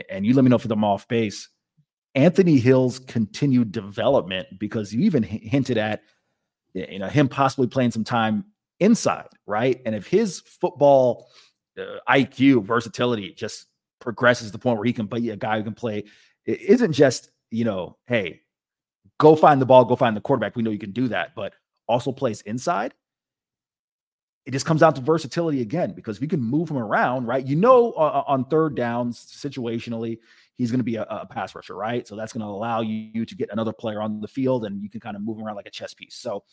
[0.09, 1.49] and you let me know if I'm off base,
[2.15, 6.01] Anthony Hill's continued development, because you even hinted at,
[6.73, 8.45] you know, him possibly playing some time
[8.79, 9.81] inside, right?
[9.85, 11.29] And if his football
[11.77, 13.67] uh, IQ, versatility just
[13.99, 16.03] progresses to the point where he can be a guy who can play.
[16.45, 18.41] It isn't just, you know, hey,
[19.19, 20.55] go find the ball, go find the quarterback.
[20.55, 21.53] We know you can do that, but
[21.87, 22.93] also plays inside.
[24.45, 27.45] It just comes down to versatility again because we can move him around, right?
[27.45, 30.19] You know, uh, on third downs, situationally,
[30.55, 32.07] he's going to be a, a, pass rusher, right?
[32.07, 34.89] So that's going to allow you to get another player on the field, and you
[34.89, 36.15] can kind of move him around like a chess piece.
[36.15, 36.43] So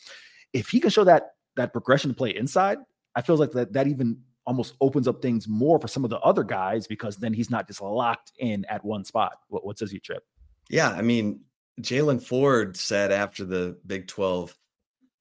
[0.52, 2.78] if he can show that that progression to play inside,
[3.14, 6.18] I feel like that that even almost opens up things more for some of the
[6.20, 9.38] other guys because then he's not just locked in at one spot.
[9.48, 10.24] What, what says you, Chip?
[10.68, 11.40] Yeah, I mean,
[11.80, 14.54] Jaylan Ford said after the Big 12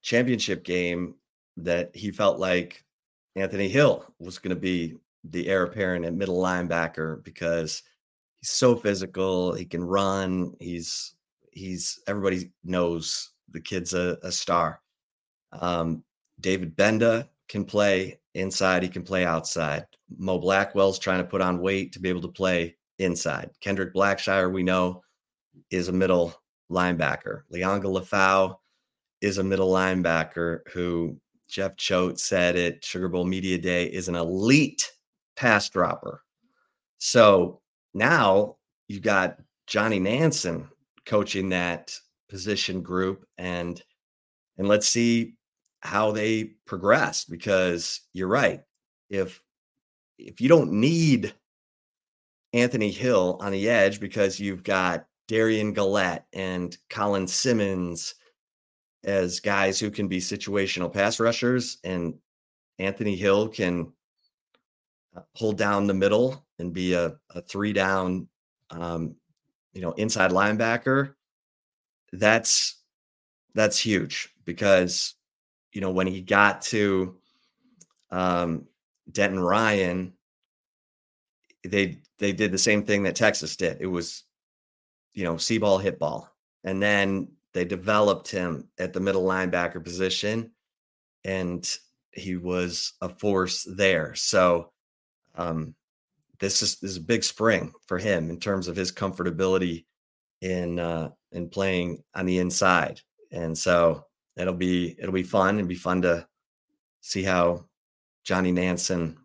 [0.02, 1.16] championship game
[1.58, 2.84] that he felt like
[3.36, 7.84] Anthony Hill was going to be the heir apparent at middle linebacker because
[8.42, 9.54] he's so physical.
[9.54, 10.54] He can run.
[10.60, 11.16] He's
[11.52, 14.82] he's everybody knows the kid's a, a star.
[15.54, 16.04] Um,
[16.40, 19.86] David Gbenda can play inside, he can play outside.
[20.18, 23.52] Mo Blackwell's trying to put on weight to be able to play inside.
[23.62, 25.02] Kendrick Blackshire, we know,
[25.70, 26.34] is a middle
[26.72, 27.42] linebacker.
[27.54, 28.56] Liona Lefau
[29.22, 31.18] is a middle linebacker who
[31.48, 34.92] Jeff Choate said at Sugar Bowl Media Day is an elite
[35.36, 36.24] pass dropper.
[36.98, 37.62] So
[37.94, 38.58] now
[38.88, 40.68] you've got Johnny Nansen
[41.06, 41.96] coaching that
[42.30, 43.82] position group and
[44.58, 45.36] and let's see
[45.84, 48.62] how they progress because you're right.
[49.10, 49.42] If
[50.18, 51.34] if you don't need
[52.54, 58.16] Anthony Hill on the edge because you've got Derion Gullette and Colin Simmons
[59.04, 62.14] as guys who can be situational pass rushers, and
[62.80, 63.92] Anthony Hill can
[65.16, 68.28] uh, hold down the middle and be a, a three down,
[68.70, 69.16] um,
[69.74, 71.16] you know, inside linebacker.
[72.14, 72.82] That's
[73.56, 75.16] that's huge because
[75.74, 77.18] you know when he got to
[78.12, 78.68] um,
[79.12, 80.14] Denton Ryan,
[81.64, 83.78] they they did the same thing that Texas did.
[83.82, 84.24] It was,
[85.14, 86.30] you know, see ball, hit ball.
[86.64, 90.52] And then they developed him at the middle linebacker position
[91.26, 91.70] and
[92.12, 94.16] he was a force there.
[94.16, 94.72] So
[95.36, 95.76] um,
[96.40, 99.86] this is, this is a big spring for him in terms of his comfortability
[100.42, 103.02] in uh, in playing on the inside.
[103.32, 104.06] And so
[104.36, 105.60] it'll be it'll be fun.
[105.60, 106.28] And be fun to
[107.02, 107.66] see how
[108.24, 109.18] Johnny Nansen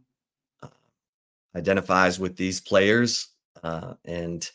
[1.54, 3.28] identifies with these players
[3.62, 4.48] uh, and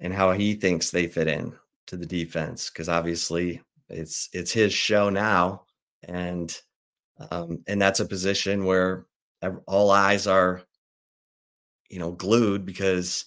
[0.00, 1.52] and how he thinks they fit in
[1.86, 5.62] to the defense because obviously it's it's his show now.
[6.06, 6.56] And
[7.30, 9.06] um, and that's a position where
[9.66, 10.62] all eyes are
[11.90, 13.26] you know glued because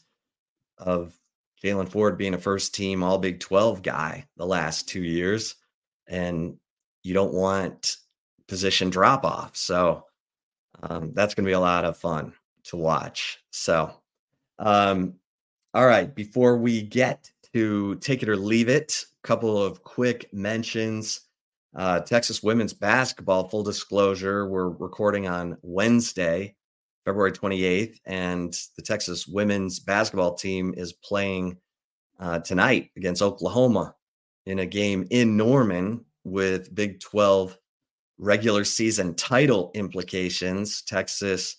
[0.77, 1.13] of
[1.63, 5.55] Jaylan Ford being a first team all Big 12 guy the last two years
[6.07, 6.55] and
[7.03, 7.97] you don't want
[8.47, 10.03] position drop off so
[10.83, 12.33] um, that's going to be a lot of fun
[12.65, 13.39] to watch.
[13.51, 13.91] So,
[14.59, 15.15] um,
[15.73, 20.31] all right, before we get to take it or leave it, a couple of quick
[20.33, 21.21] mentions.
[21.75, 26.55] Uh, Texas women's basketball, full disclosure, we're recording on Wednesday,
[27.05, 31.57] February 28th, and the Texas women's basketball team is playing
[32.19, 33.93] uh, tonight against Oklahoma
[34.47, 37.57] in a game in Norman with Big 12
[38.17, 40.81] regular season title implications.
[40.83, 41.57] Texas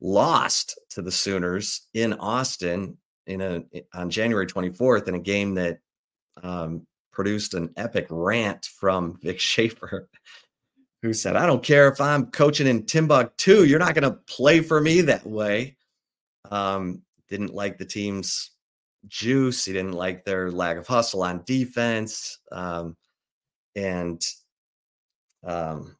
[0.00, 3.62] lost to the Sooners in Austin in a
[3.94, 5.78] on January 24th in a game that
[6.42, 10.08] um, produced an epic rant from Vic Schaefer,
[11.02, 14.60] who said, "I don't care if I'm coaching in Timbuktu, you're not going to play
[14.60, 15.76] for me that way."
[16.50, 18.52] Um, didn't like the team's
[19.08, 19.64] juice.
[19.64, 22.96] He didn't like their lack of hustle on defense, um,
[23.76, 24.24] and
[25.44, 25.96] um,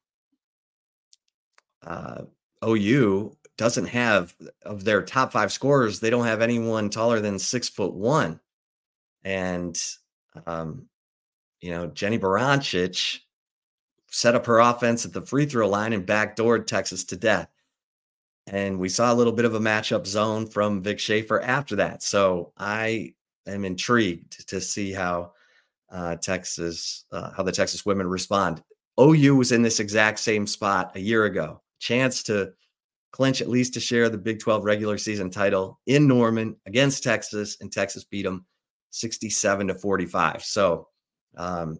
[1.83, 2.23] uh,
[2.65, 4.35] OU doesn't have
[4.65, 8.41] of their top five scorers, they don't have anyone taller than six foot one.
[9.23, 9.79] And
[10.47, 10.87] um,
[11.61, 13.19] you know, Jennie Baranczyk
[14.11, 17.49] set up her offense at the free throw line and backdoored Texas to death.
[18.51, 22.03] And we saw a little bit of a matchup zone from Vic Schaefer after that.
[22.03, 23.15] So I
[23.47, 25.33] am intrigued to see how
[25.91, 28.61] uh, Texas, uh, how the Texas women respond.
[29.01, 31.63] OU was in this exact same spot a year ago.
[31.79, 32.53] Chance to
[33.13, 37.57] clinch at least to share the Big 12 regular season title in Norman against Texas,
[37.61, 38.45] and Texas beat them
[38.91, 40.43] 67 to 45.
[40.43, 40.89] So,
[41.37, 41.79] um,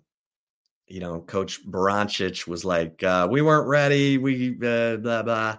[0.87, 4.19] you know, Coach Baranczyk was like, uh, "We weren't ready.
[4.19, 5.59] We uh, blah blah.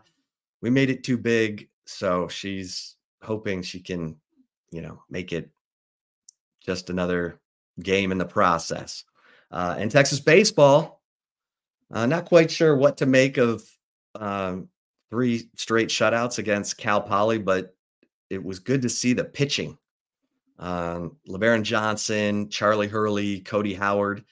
[0.62, 4.16] We made it too big." So she's hoping she can,
[4.72, 5.50] you know, make it
[6.66, 7.40] just another
[7.82, 9.04] game in the process.
[9.52, 11.02] Uh, and Texas baseball,
[11.92, 13.64] uh, not quite sure what to make of
[14.16, 14.70] um,
[15.10, 17.76] three straight shutouts against Cal Poly, but
[18.30, 19.78] it was good to see the pitching.
[20.58, 24.24] Um, Lebarron Johnson, Charlie Hurley, Cody Howard,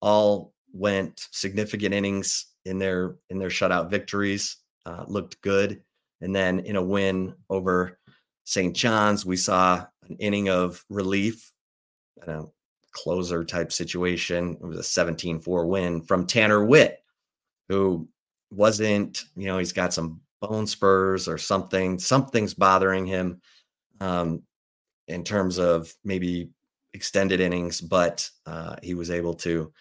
[0.00, 4.58] all went significant innings in their in their shutout victories.
[4.86, 5.82] Uh, looked good,
[6.20, 7.98] and then in a win over
[8.44, 8.74] St.
[8.74, 11.52] John's, we saw an inning of relief,
[12.26, 12.44] a
[12.92, 14.56] closer type situation.
[14.60, 16.98] It was a 17-4 win from Tanner Witt,
[17.68, 18.08] who
[18.50, 21.98] wasn't, you know, he's got some bone spurs or something.
[21.98, 23.40] Something's bothering him
[24.00, 24.42] um,
[25.06, 26.50] in terms of maybe
[26.94, 29.72] extended innings, but uh, he was able to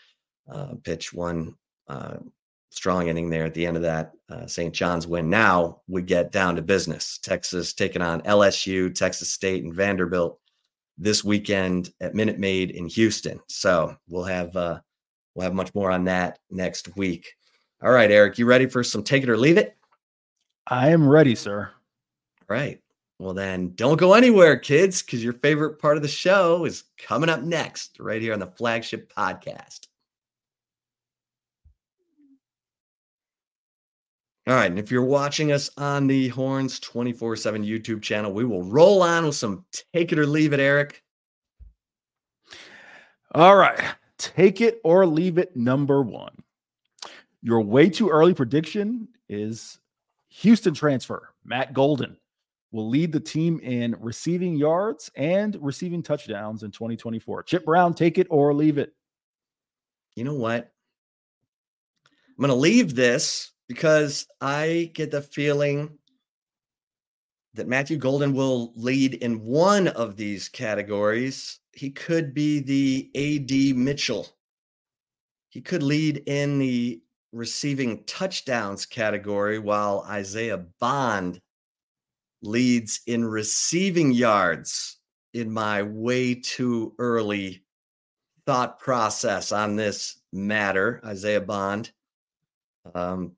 [0.51, 1.55] uh, pitch one
[1.87, 2.17] uh,
[2.69, 4.73] strong inning there at the end of that uh, St.
[4.73, 5.29] John's win.
[5.29, 7.17] Now we get down to business.
[7.17, 10.39] Texas taking on LSU, Texas State, and Vanderbilt
[10.97, 13.39] this weekend at Minute Maid in Houston.
[13.47, 14.79] So we'll have uh,
[15.33, 17.33] we'll have much more on that next week.
[17.81, 19.77] All right, Eric, you ready for some take it or leave it?
[20.67, 21.69] I am ready, sir.
[22.41, 22.79] All right.
[23.19, 27.29] Well, then don't go anywhere, kids, because your favorite part of the show is coming
[27.29, 29.87] up next, right here on the flagship podcast.
[34.49, 34.71] All right.
[34.71, 39.03] And if you're watching us on the Horns 24 7 YouTube channel, we will roll
[39.03, 41.03] on with some take it or leave it, Eric.
[43.35, 43.79] All right.
[44.17, 45.55] Take it or leave it.
[45.55, 46.35] Number one.
[47.43, 49.77] Your way too early prediction is
[50.29, 51.29] Houston transfer.
[51.45, 52.17] Matt Golden
[52.71, 57.43] will lead the team in receiving yards and receiving touchdowns in 2024.
[57.43, 58.95] Chip Brown, take it or leave it.
[60.15, 60.71] You know what?
[62.29, 65.97] I'm going to leave this because I get the feeling
[67.53, 71.59] that Matthew Golden will lead in one of these categories.
[71.71, 74.27] He could be the AD Mitchell.
[75.49, 77.01] He could lead in the
[77.31, 81.39] receiving touchdowns category while Isaiah Bond
[82.41, 84.97] leads in receiving yards
[85.35, 87.63] in my way too early
[88.47, 91.91] thought process on this matter, Isaiah Bond,
[92.95, 93.33] um,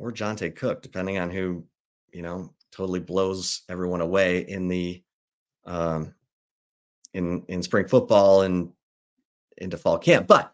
[0.00, 1.64] or Johntay Cook, depending on who,
[2.12, 5.02] you know, totally blows everyone away in the
[5.66, 6.14] um,
[7.14, 8.72] in in spring football and
[9.58, 10.26] into fall camp.
[10.26, 10.52] But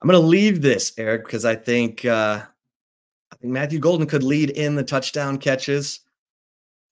[0.00, 2.42] I'm to leave this, Eric, because I think uh,
[3.32, 6.00] I think Matthew Golden could lead in the touchdown catches,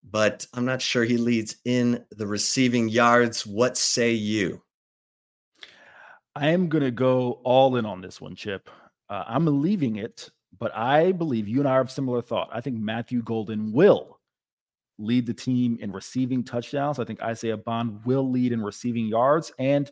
[0.09, 3.47] but I'm not sure he leads in the receiving yards.
[3.47, 4.63] What say you?
[6.35, 8.71] I am going to go all in on this one, Chip.
[9.09, 12.51] Uh, I'm leaving it, but I believe you and I have similar thought.
[12.53, 14.19] I think Matthew Golden will
[14.99, 16.99] lead the team in receiving touchdowns.
[16.99, 19.53] I think Isaiah Bond will lead in receiving yards.
[19.59, 19.91] And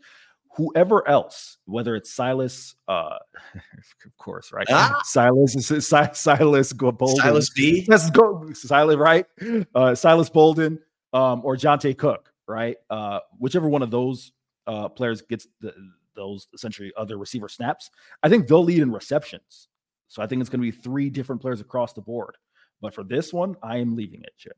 [0.57, 3.17] whoever else, whether it's Silas, uh,
[3.55, 4.67] of course, right?
[4.71, 5.01] Ah!
[5.05, 5.55] Silas,
[5.87, 7.85] Silas Bolden, Silas B.
[7.89, 9.27] Let's go, Silas, right?
[9.75, 10.79] Uh, Silas Bolden,
[11.13, 12.77] um, or Johntay Cook, right?
[12.91, 14.33] Uh, whichever one of those
[14.67, 15.73] uh, players gets the,
[16.15, 17.91] those essentially other receiver snaps,
[18.23, 19.69] I think they'll lead in receptions.
[20.09, 22.37] So I think it's going to be three different players across the board.
[22.81, 24.57] But for this one, I am leaving it, Chip.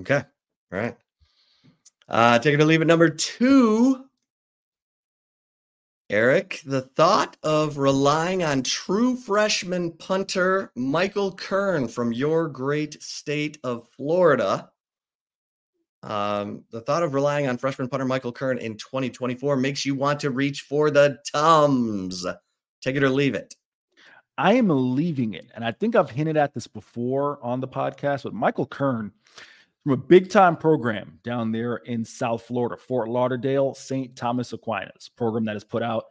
[0.00, 0.22] Okay.
[0.72, 0.96] All right.
[2.08, 2.86] Uh, take it or leave it.
[2.86, 4.04] Number two
[6.10, 13.58] Eric, the thought of relying on true freshman punter Michael Kern from your great state
[13.62, 14.72] of Florida.
[16.02, 20.18] Um, the thought of relying on freshman punter Michael Kern in 2024 makes you want
[20.20, 22.26] to reach for the Tums.
[22.82, 23.54] Take it or leave it.
[24.40, 25.50] I am leaving it.
[25.54, 29.12] And I think I've hinted at this before on the podcast, but Michael Kern
[29.82, 34.16] from a big time program down there in South Florida, Fort Lauderdale, St.
[34.16, 36.06] Thomas Aquinas, program that has put out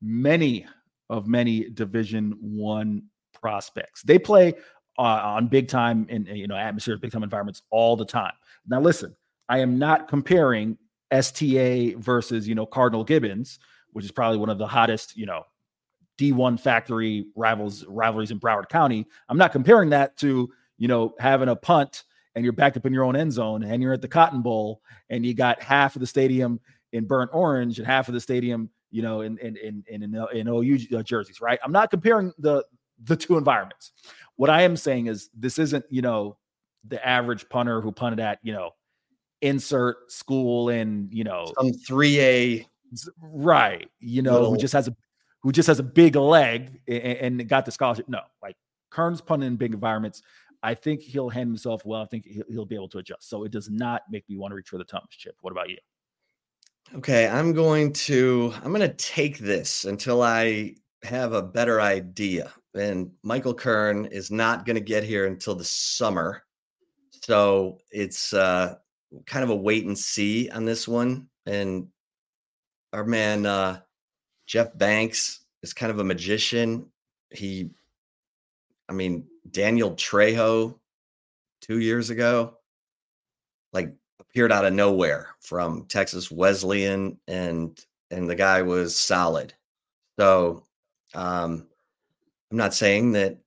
[0.00, 0.66] many
[1.10, 3.02] of many Division One
[3.38, 4.02] prospects.
[4.02, 4.54] They play
[4.98, 8.32] uh, on big time in you know atmospheres, big time environments all the time.
[8.66, 9.14] Now, listen,
[9.50, 10.78] I am not comparing
[11.10, 13.58] STA versus you know Cardinal Gibbons,
[13.92, 15.44] which is probably one of the hottest you know
[16.18, 19.06] D1 factory rivals rivalries in Broward County.
[19.28, 22.04] I'm not comparing that to you know having a punt
[22.34, 24.82] and you're backed up in your own end zone and you're at the Cotton Bowl
[25.08, 26.60] and you got half of the stadium
[26.92, 30.26] in burnt orange and half of the stadium, you know, in in in in, in,
[30.32, 31.58] in OU uh, jerseys, right?
[31.64, 32.64] I'm not comparing the
[33.04, 33.92] the two environments.
[34.36, 36.36] What I am saying is this isn't, you know,
[36.86, 38.70] the average punter who punted at, you know,
[39.42, 42.66] insert school and, you know, some 3A
[43.20, 44.50] right, you know, little.
[44.52, 44.96] who just has a
[45.44, 48.08] who just has a big leg and, and got the scholarship.
[48.08, 48.56] No, like
[48.90, 50.22] Kern's punting in big environments.
[50.62, 52.00] I think he'll handle himself well.
[52.00, 53.28] I think he'll be able to adjust.
[53.28, 55.36] So it does not make me want to reach for the Tums chip.
[55.42, 55.76] What about you?
[56.94, 62.50] Okay, I'm going to I'm going to take this until I have a better idea.
[62.74, 66.42] And Michael Kern is not going to get here until the summer.
[67.22, 68.76] So it's uh,
[69.26, 71.28] kind of a wait and see on this one.
[71.44, 71.88] And
[72.94, 73.80] our man uh,
[74.46, 76.86] Jeff Banks is kind of a magician.
[77.30, 77.70] He,
[78.88, 80.78] I mean, Daniel Trejo
[81.60, 82.58] two years ago,
[83.72, 87.78] like appeared out of nowhere from Texas Wesleyan, and
[88.10, 89.54] and the guy was solid.
[90.18, 90.64] So
[91.14, 91.66] um,
[92.50, 93.38] I'm not saying that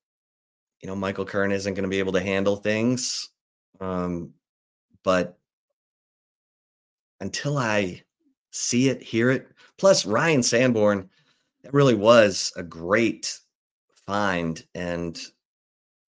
[0.82, 3.30] you know Michael Kern isn't going to be able to handle things,
[3.80, 4.34] um,
[5.04, 5.38] but
[7.20, 8.04] until I
[8.52, 9.48] see it, hear it.
[9.78, 11.10] Plus, Ryan Sanborn,
[11.64, 13.40] that really was a great
[14.06, 15.20] find, and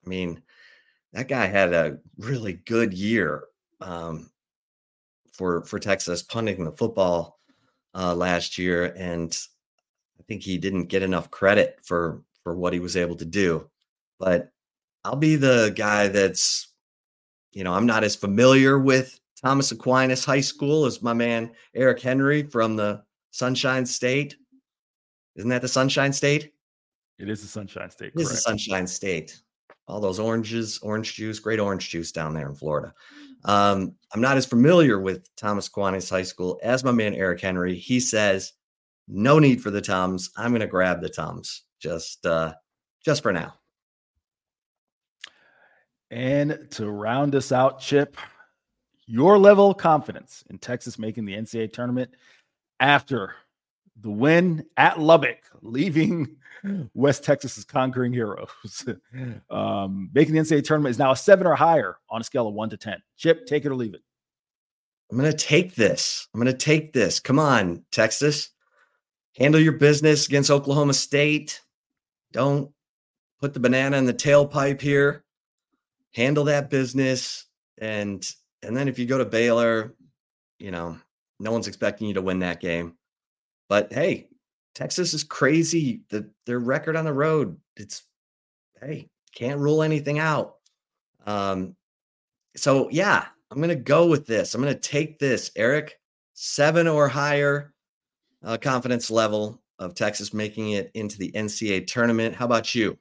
[0.05, 0.41] I mean,
[1.13, 3.43] that guy had a really good year
[3.81, 4.29] um,
[5.33, 7.39] for for Texas punting the football
[7.95, 9.37] uh, last year, and
[10.19, 13.69] I think he didn't get enough credit for for what he was able to do.
[14.19, 14.51] But
[15.03, 16.73] I'll be the guy that's,
[17.51, 22.01] you know, I'm not as familiar with Thomas Aquinas High School as my man Eric
[22.01, 24.35] Henry from the Sunshine State.
[25.35, 26.51] Isn't that the Sunshine State?
[27.17, 28.13] It is the Sunshine State.
[28.15, 29.41] It is the Sunshine State
[29.89, 32.93] all those oranges, orange juice, great orange juice down there in Florida.
[33.45, 37.75] Um, I'm not as familiar with Thomas Aquinas High School as my man Eric Henry.
[37.75, 38.53] He says
[39.07, 40.29] No need for the Tums.
[40.37, 42.53] I'm going to grab the Tums just uh,
[43.03, 43.55] just for now.
[46.11, 48.17] And to round us out, Chip,
[49.05, 52.11] your level of confidence in Texas making the NCAA tournament
[52.79, 53.33] after
[54.01, 56.37] the win at Lubbock, leaving
[56.93, 58.85] West Texas's conquering heroes.
[59.49, 62.53] um, making the NCAA tournament is now a seven or higher on a scale of
[62.53, 63.01] one to 10.
[63.17, 64.01] Chip, take it or leave it.
[65.11, 66.27] I'm going to take this.
[66.33, 67.19] I'm going to take this.
[67.19, 68.51] Come on, Texas.
[69.37, 71.61] Handle your business against Oklahoma State.
[72.31, 72.71] Don't
[73.39, 75.23] put the banana in the tailpipe here.
[76.13, 77.45] Handle that business.
[77.79, 78.27] And
[78.61, 79.95] and then if you go to Baylor,
[80.59, 80.99] you know,
[81.39, 82.95] no one's expecting you to win that game.
[83.67, 84.29] But hey,
[84.75, 86.01] Texas is crazy.
[86.09, 88.03] The their record on the road, it's
[88.81, 90.55] hey, can't rule anything out.
[91.25, 91.75] Um,
[92.55, 94.53] so yeah, I'm gonna go with this.
[94.53, 95.99] I'm gonna take this, Eric,
[96.33, 97.73] seven or higher
[98.43, 102.35] uh, confidence level of Texas making it into the NCAA tournament.
[102.35, 102.97] How about you?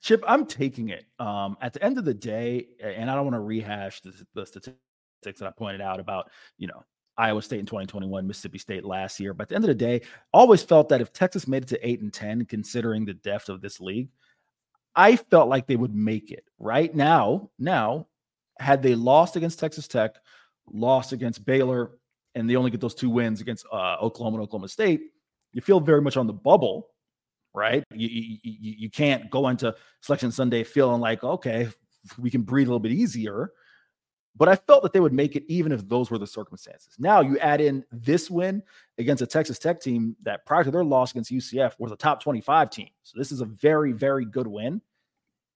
[0.00, 1.04] Chip, I'm taking it.
[1.18, 4.46] Um, at the end of the day, and I don't want to rehash the, the
[4.46, 4.78] statistics
[5.24, 6.82] that I pointed out about, you know,
[7.16, 9.34] Iowa State in 2021, Mississippi State last year.
[9.34, 10.02] But at the end of the day,
[10.32, 13.60] always felt that if Texas made it to eight and 10, considering the depth of
[13.60, 14.08] this league,
[14.94, 17.50] I felt like they would make it right now.
[17.58, 18.08] Now,
[18.58, 20.16] had they lost against Texas Tech,
[20.70, 21.98] lost against Baylor,
[22.34, 25.02] and they only get those two wins against uh, Oklahoma and Oklahoma State,
[25.52, 26.88] you feel very much on the bubble,
[27.54, 27.84] right?
[27.92, 31.68] You, you, you can't go into Selection Sunday feeling like, okay,
[32.18, 33.52] we can breathe a little bit easier.
[34.34, 36.96] But I felt that they would make it even if those were the circumstances.
[36.98, 38.62] Now you add in this win
[38.98, 42.22] against a Texas Tech team that prior to their loss against UCF was a top
[42.22, 42.88] 25 team.
[43.02, 44.80] So this is a very, very good win.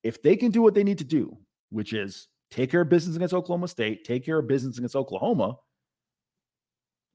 [0.02, 1.36] If they can do what they need to do,
[1.70, 5.56] which is take care of business against Oklahoma State, take care of business against Oklahoma,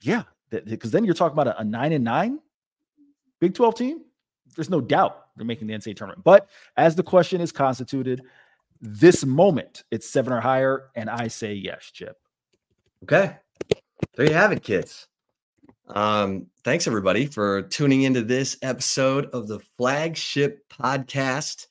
[0.01, 2.39] yeah, because then you're talking about a, a nine and nine
[3.41, 4.01] Big 12 team.
[4.55, 6.24] There's no doubt they're making the NCAA tournament.
[6.24, 8.22] But as the question is constituted,
[8.82, 12.18] this moment, it's seven or higher, and I say yes, Chip.
[13.04, 13.38] Okay.
[14.16, 15.08] There you have it, kids.
[15.88, 21.68] Um, thanks everybody for tuning into this episode of the flagship podcast.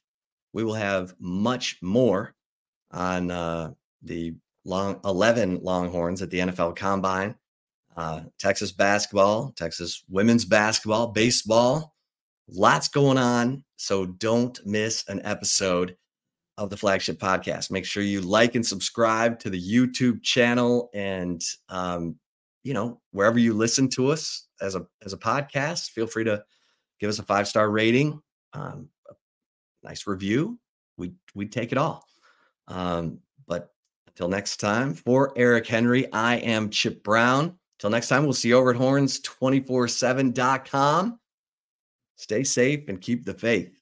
[0.53, 2.35] We will have much more
[2.91, 4.35] on uh, the
[4.65, 7.35] long 11 Longhorns at the NFL Combine,
[7.97, 11.95] uh, Texas basketball, Texas women's basketball, baseball,
[12.49, 13.65] lots going on.
[13.77, 15.97] So don't miss an episode
[16.59, 17.71] of the flagship podcast.
[17.71, 22.17] Make sure you like and subscribe to the YouTube channel and um,
[22.63, 26.43] you know, wherever you listen to us as a as a podcast, feel free to
[26.99, 28.21] give us a five-star rating,
[28.53, 29.15] um, a
[29.83, 30.59] nice review.
[30.99, 32.05] We we take it all.
[32.69, 33.73] Um, but
[34.07, 37.59] until next time, for Eric Henry, I am Chip Brown.
[37.79, 41.19] Until next time, we'll see you over at horns247.com.
[42.17, 43.80] Stay safe and keep the faith.